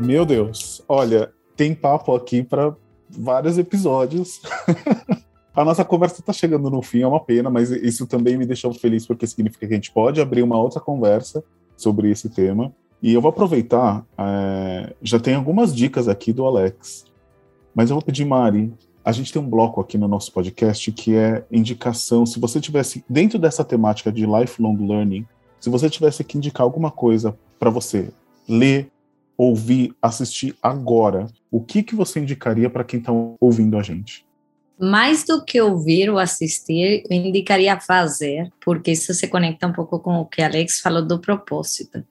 [0.06, 2.72] Meu Deus, olha, tem papo aqui para
[3.10, 4.40] vários episódios.
[5.52, 8.72] a nossa conversa está chegando no fim, é uma pena, mas isso também me deixou
[8.72, 11.42] feliz porque significa que a gente pode abrir uma outra conversa
[11.76, 12.72] sobre esse tema.
[13.02, 17.06] E eu vou aproveitar, é, já tem algumas dicas aqui do Alex,
[17.74, 18.72] mas eu vou pedir, Mari,
[19.04, 22.24] a gente tem um bloco aqui no nosso podcast que é indicação.
[22.24, 25.26] Se você tivesse, dentro dessa temática de lifelong learning,
[25.58, 28.08] se você tivesse que indicar alguma coisa para você
[28.48, 28.88] ler,
[29.36, 34.26] ouvir, assistir agora, o que, que você indicaria para quem está ouvindo a gente?
[34.78, 39.98] Mais do que ouvir ou assistir, eu indicaria fazer, porque isso se conecta um pouco
[39.98, 42.04] com o que Alex falou do propósito.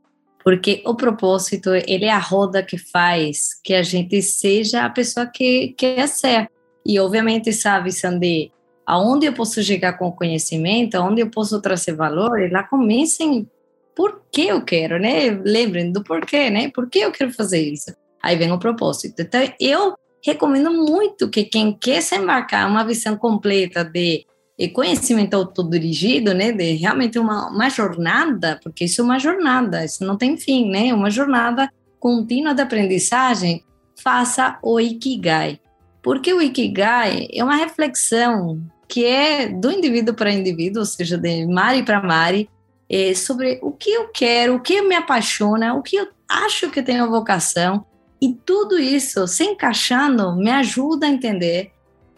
[0.44, 5.26] Porque o propósito, ele é a roda que faz que a gente seja a pessoa
[5.26, 6.50] que quer ser.
[6.86, 8.52] E, obviamente, essa visão de
[8.86, 13.48] aonde eu posso chegar com o conhecimento, aonde eu posso trazer valor, ela começa em
[13.96, 15.30] por que eu quero, né?
[15.44, 16.70] Lembrem do porquê, né?
[16.70, 17.94] Por que eu quero fazer isso?
[18.22, 19.22] Aí vem o propósito.
[19.22, 24.26] Então, eu recomendo muito que quem quer se embarcar uma visão completa de
[24.74, 30.18] conhecimento autodirigido, né, de realmente uma, uma jornada, porque isso é uma jornada, isso não
[30.18, 31.70] tem fim, né, uma jornada
[32.00, 33.64] contínua de aprendizagem,
[34.02, 35.60] faça o Ikigai.
[36.02, 41.46] Porque o Ikigai é uma reflexão que é do indivíduo para indivíduo, ou seja, de
[41.46, 42.50] Mari para Mari,
[42.90, 46.82] é, sobre o que eu quero, o que me apaixona, o que eu acho que
[46.82, 47.86] tenho vocação.
[48.22, 51.72] E tudo isso, se encaixando, me ajuda a entender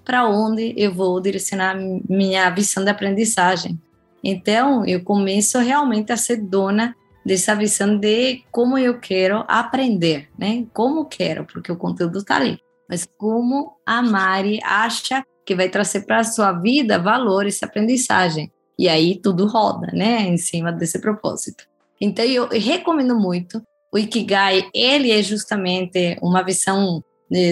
[0.05, 1.75] para onde eu vou direcionar
[2.07, 3.79] minha visão de aprendizagem.
[4.23, 6.95] Então, eu começo realmente a ser dona
[7.25, 10.65] dessa visão de como eu quero aprender, né?
[10.73, 12.57] Como quero, porque o conteúdo está ali.
[12.89, 18.51] Mas como a Mari acha que vai trazer para a sua vida valores, aprendizagem.
[18.77, 21.65] E aí tudo roda, né, em cima desse propósito.
[21.99, 23.61] Então eu recomendo muito.
[23.91, 27.03] O Ikigai, ele é justamente uma visão,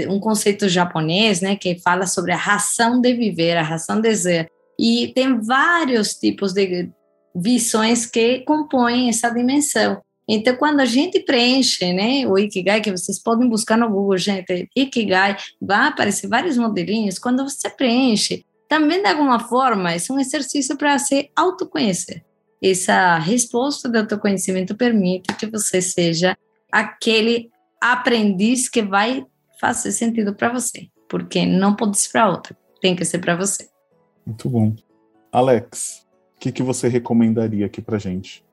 [0.10, 4.52] um conceito japonês, né, que fala sobre a razão de viver, a razão de ser.
[4.78, 6.90] E tem vários tipos de
[7.36, 10.02] visões que compõem essa dimensão.
[10.28, 14.68] Então, quando a gente preenche né, o Ikigai, que vocês podem buscar no Google, gente,
[14.76, 17.20] Ikigai, vai aparecer vários modelinhos.
[17.20, 18.44] Quando você preenche,
[18.76, 22.26] também de alguma forma é um exercício para se autoconhecer.
[22.62, 26.38] Essa resposta do autoconhecimento permite que você seja
[26.70, 27.50] aquele
[27.80, 29.26] aprendiz que vai
[29.62, 33.70] fazer sentido para você, porque não pode ser para outra, tem que ser para você.
[34.26, 34.76] Muito bom.
[35.32, 36.06] Alex,
[36.36, 38.44] o que, que você recomendaria aqui para gente?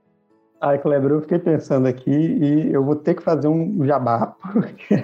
[0.64, 4.36] Ai, Kleber, eu fiquei pensando aqui e eu vou ter que fazer um jabá.
[4.52, 4.94] Porque...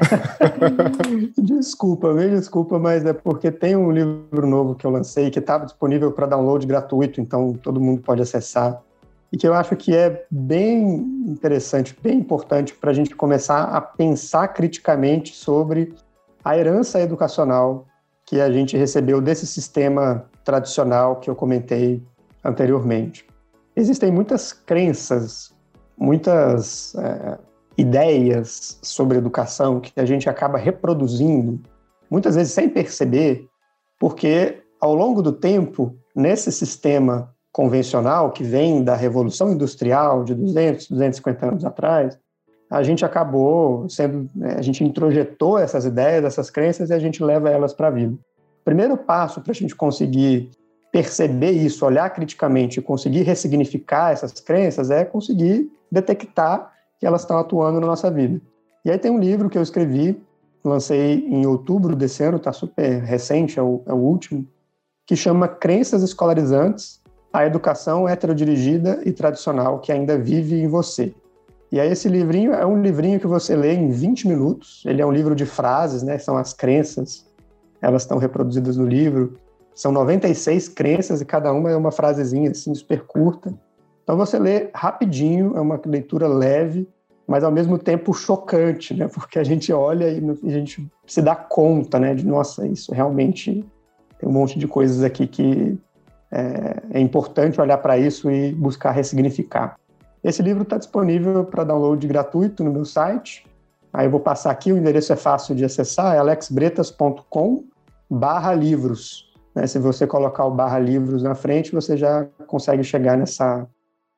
[1.36, 5.64] desculpa, me desculpa, mas é porque tem um livro novo que eu lancei que estava
[5.64, 8.80] disponível para download gratuito, então todo mundo pode acessar.
[9.32, 10.80] E que eu acho que é bem
[11.26, 15.92] interessante, bem importante para a gente começar a pensar criticamente sobre
[16.44, 17.84] a herança educacional
[18.24, 22.00] que a gente recebeu desse sistema tradicional que eu comentei
[22.44, 23.27] anteriormente
[23.78, 25.54] existem muitas crenças,
[25.96, 27.38] muitas é,
[27.76, 31.60] ideias sobre educação que a gente acaba reproduzindo,
[32.10, 33.46] muitas vezes sem perceber,
[33.98, 40.88] porque ao longo do tempo, nesse sistema convencional que vem da Revolução Industrial de 200,
[40.88, 42.18] 250 anos atrás,
[42.70, 47.22] a gente acabou sendo, né, a gente introjetou essas ideias, essas crenças e a gente
[47.22, 48.14] leva elas para a vida.
[48.14, 50.50] O primeiro passo para a gente conseguir
[50.90, 57.38] perceber isso, olhar criticamente e conseguir ressignificar essas crenças é conseguir detectar que elas estão
[57.38, 58.40] atuando na nossa vida.
[58.84, 60.20] E aí tem um livro que eu escrevi
[60.64, 64.46] lancei em outubro desse ano, está super recente, é o, é o último,
[65.06, 67.00] que chama Crenças Escolarizantes,
[67.32, 71.14] a educação heterodirigida e tradicional que ainda vive em você.
[71.70, 74.82] E aí esse livrinho é um livrinho que você lê em 20 minutos.
[74.86, 76.16] Ele é um livro de frases, né?
[76.18, 77.26] São as crenças.
[77.82, 79.38] Elas estão reproduzidas no livro.
[79.78, 83.54] São 96 crenças e cada uma é uma frasezinha assim super curta.
[84.02, 86.88] Então você lê rapidinho, é uma leitura leve,
[87.28, 89.06] mas ao mesmo tempo chocante, né?
[89.06, 92.12] Porque a gente olha e a gente se dá conta, né?
[92.12, 93.64] De nossa, isso realmente
[94.18, 95.78] tem um monte de coisas aqui que
[96.32, 99.76] é, é importante olhar para isso e buscar ressignificar.
[100.24, 103.46] Esse livro está disponível para download gratuito no meu site.
[103.92, 107.62] Aí eu vou passar aqui, o endereço é fácil de acessar, é alexbretas.com
[108.10, 109.27] barra livros.
[109.58, 109.66] Né?
[109.66, 113.68] Se você colocar o barra livros na frente, você já consegue chegar nessa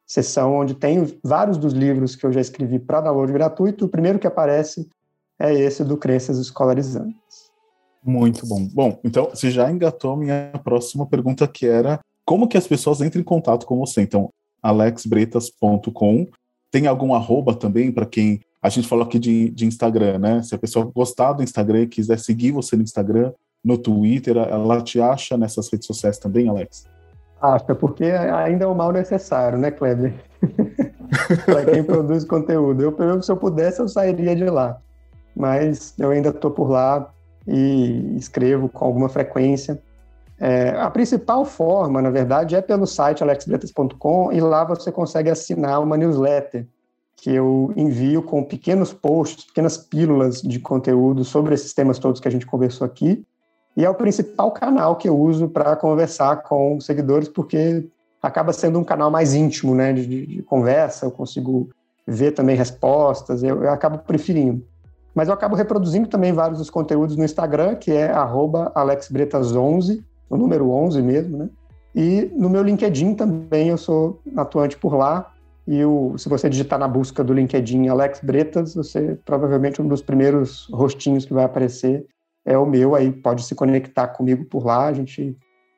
[0.06, 3.86] seção onde tem vários dos livros que eu já escrevi para download gratuito.
[3.86, 4.88] O primeiro que aparece
[5.38, 7.50] é esse do Crenças Escolarizantes.
[8.04, 8.68] Muito bom.
[8.72, 13.00] Bom, então você já engatou a minha próxima pergunta, que era como que as pessoas
[13.00, 14.02] entram em contato com você?
[14.02, 14.30] Então,
[14.62, 16.26] alexbretas.com.
[16.70, 18.40] Tem algum arroba também para quem.
[18.62, 20.42] A gente falou aqui de, de Instagram, né?
[20.42, 23.32] Se a pessoa gostar do Instagram e quiser seguir você no Instagram,
[23.64, 26.86] no Twitter, ela te acha nessas redes sociais também, Alex?
[27.40, 30.14] Acha, porque ainda é o mal necessário, né, Kleber?
[31.46, 32.82] para quem produz conteúdo.
[32.82, 34.78] Eu, se eu pudesse, eu sairia de lá.
[35.34, 37.10] Mas eu ainda estou por lá
[37.46, 39.80] e escrevo com alguma frequência.
[40.38, 45.82] É, a principal forma, na verdade, é pelo site alexbretas.com e lá você consegue assinar
[45.82, 46.66] uma newsletter
[47.16, 52.26] que eu envio com pequenos posts, pequenas pílulas de conteúdo sobre esses temas todos que
[52.26, 53.22] a gente conversou aqui.
[53.80, 57.88] E é o principal canal que eu uso para conversar com seguidores, porque
[58.20, 61.70] acaba sendo um canal mais íntimo, né, de, de conversa, eu consigo
[62.06, 64.62] ver também respostas, eu, eu, acabo preferindo.
[65.14, 70.70] Mas eu acabo reproduzindo também vários dos conteúdos no Instagram, que é alexbretas11, o número
[70.70, 71.48] 11 mesmo, né?
[71.94, 75.32] E no meu LinkedIn também eu sou atuante por lá.
[75.66, 80.02] E o, se você digitar na busca do LinkedIn Alex Bretas, você provavelmente um dos
[80.02, 82.04] primeiros rostinhos que vai aparecer
[82.44, 82.94] é o meu.
[82.94, 85.36] Aí pode se conectar comigo por lá, a gente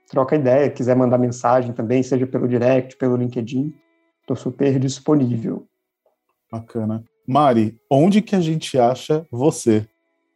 [0.08, 0.70] troca ideia.
[0.70, 3.74] Quiser mandar mensagem também, seja pelo direct, pelo LinkedIn,
[4.20, 5.66] estou super disponível.
[6.50, 7.04] Bacana.
[7.26, 9.86] Mari, onde que a gente acha você?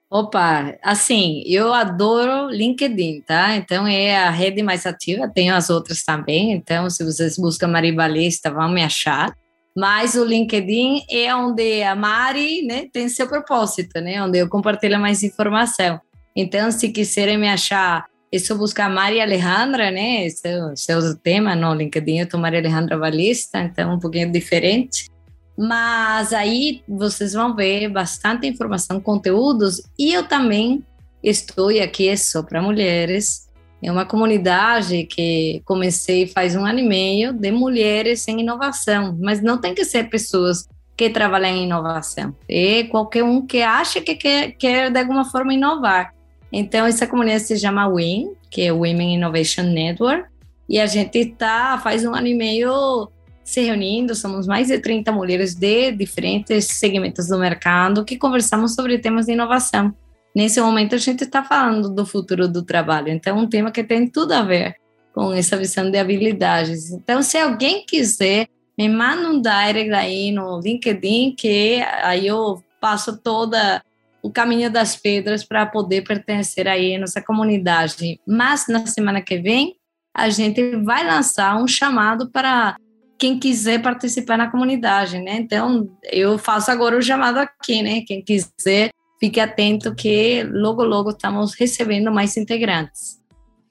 [0.09, 3.57] Opa, assim, eu adoro LinkedIn, tá?
[3.57, 6.53] Então é a rede mais ativa, tenho as outras também.
[6.53, 9.37] Então, se vocês buscam Maribalista, vão me achar.
[9.77, 14.23] Mas o LinkedIn é onde a Mari né, tem seu propósito, né?
[14.23, 16.01] Onde eu compartilho mais informação.
[16.37, 20.25] Então, se quiserem me achar, é só buscar Mari Alejandra, né?
[20.25, 20.47] É, esse
[20.93, 22.19] é o tema no LinkedIn.
[22.19, 25.09] Eu estou Maria Alejandra Balista, então um pouquinho diferente.
[25.57, 30.85] Mas aí vocês vão ver bastante informação, conteúdos, e eu também
[31.23, 33.47] estou aqui é só para mulheres.
[33.83, 39.41] É uma comunidade que comecei faz um ano e meio de mulheres em inovação, mas
[39.41, 40.67] não tem que ser pessoas
[40.97, 42.35] que trabalham em inovação.
[42.49, 46.16] É qualquer um que acha que quer, quer de alguma forma inovar.
[46.59, 50.27] Então, essa comunidade se chama WIN, que é Women Innovation Network,
[50.67, 53.11] e a gente está faz um ano e meio
[53.45, 58.99] se reunindo, somos mais de 30 mulheres de diferentes segmentos do mercado que conversamos sobre
[58.99, 59.95] temas de inovação.
[60.35, 63.85] Nesse momento, a gente está falando do futuro do trabalho, então é um tema que
[63.85, 64.77] tem tudo a ver
[65.13, 66.91] com essa visão de habilidades.
[66.91, 68.49] Então, se alguém quiser,
[68.79, 73.83] me manda um direct aí no LinkedIn, que aí eu passo toda
[74.27, 78.21] o caminho das pedras para poder pertencer aí a nossa comunidade.
[78.27, 79.77] Mas na semana que vem,
[80.13, 82.77] a gente vai lançar um chamado para
[83.17, 85.37] quem quiser participar na comunidade, né?
[85.37, 88.01] Então, eu faço agora o chamado aqui, né?
[88.01, 93.23] Quem quiser, fique atento que logo, logo estamos recebendo mais integrantes.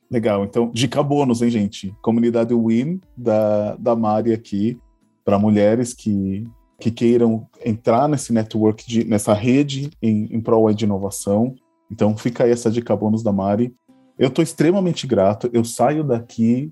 [0.10, 1.94] Legal, então, dica bônus, hein, gente?
[2.02, 4.80] Comunidade Win da, da Mari aqui,
[5.26, 6.48] para mulheres que,
[6.80, 11.56] que queiram entrar nesse network, de, nessa rede em, em prol de inovação.
[11.92, 13.74] Então, fica aí essa dica bônus da Mari.
[14.18, 16.72] Eu estou extremamente grato, eu saio daqui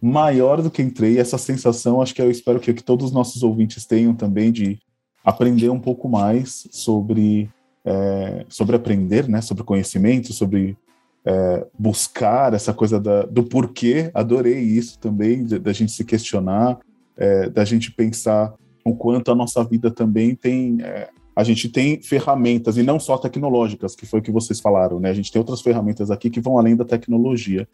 [0.00, 1.18] maior do que entrei.
[1.18, 4.78] Essa sensação, acho que eu espero que, que todos os nossos ouvintes tenham também de
[5.24, 7.50] aprender um pouco mais sobre,
[7.84, 9.40] é, sobre aprender, né?
[9.40, 10.76] Sobre conhecimento, sobre
[11.24, 14.10] é, buscar essa coisa da, do porquê.
[14.14, 16.78] Adorei isso também, da gente se questionar,
[17.16, 18.54] é, da gente pensar
[18.90, 20.78] o quanto a nossa vida também tem.
[20.80, 24.98] É, a gente tem ferramentas, e não só tecnológicas, que foi o que vocês falaram,
[24.98, 25.10] né?
[25.10, 27.68] A gente tem outras ferramentas aqui que vão além da tecnologia.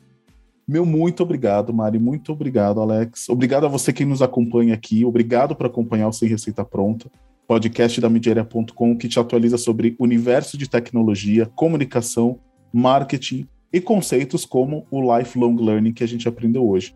[0.67, 1.99] Meu muito obrigado, Mari.
[1.99, 3.29] Muito obrigado, Alex.
[3.29, 5.05] Obrigado a você que nos acompanha aqui.
[5.05, 7.11] Obrigado por acompanhar o Sem Receita Pronta.
[7.47, 12.39] podcast da Midiaria.com que te atualiza sobre universo de tecnologia, comunicação,
[12.73, 16.95] marketing e conceitos como o lifelong learning que a gente aprendeu hoje.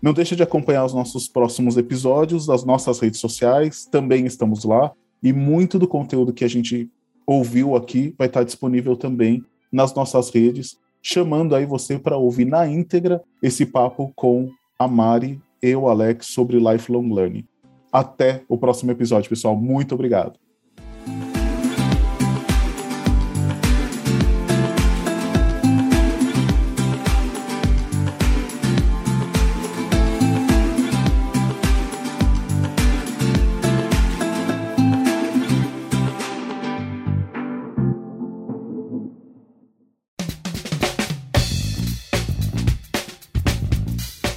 [0.00, 4.92] Não deixe de acompanhar os nossos próximos episódios, as nossas redes sociais, também estamos lá,
[5.22, 6.90] e muito do conteúdo que a gente
[7.26, 12.66] ouviu aqui vai estar disponível também nas nossas redes, chamando aí você para ouvir na
[12.66, 17.44] íntegra esse papo com a Mari e o Alex sobre lifelong learning.
[17.92, 19.56] Até o próximo episódio, pessoal.
[19.56, 20.38] Muito obrigado.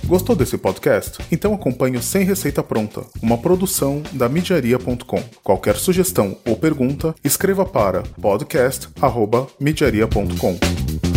[0.10, 1.24] Gostou desse podcast?
[1.32, 5.24] Então acompanhe o Sem Receita Pronta, uma produção da midiaria.com.
[5.44, 11.09] Qualquer sugestão ou pergunta, escreva para podcast@midiaria.com.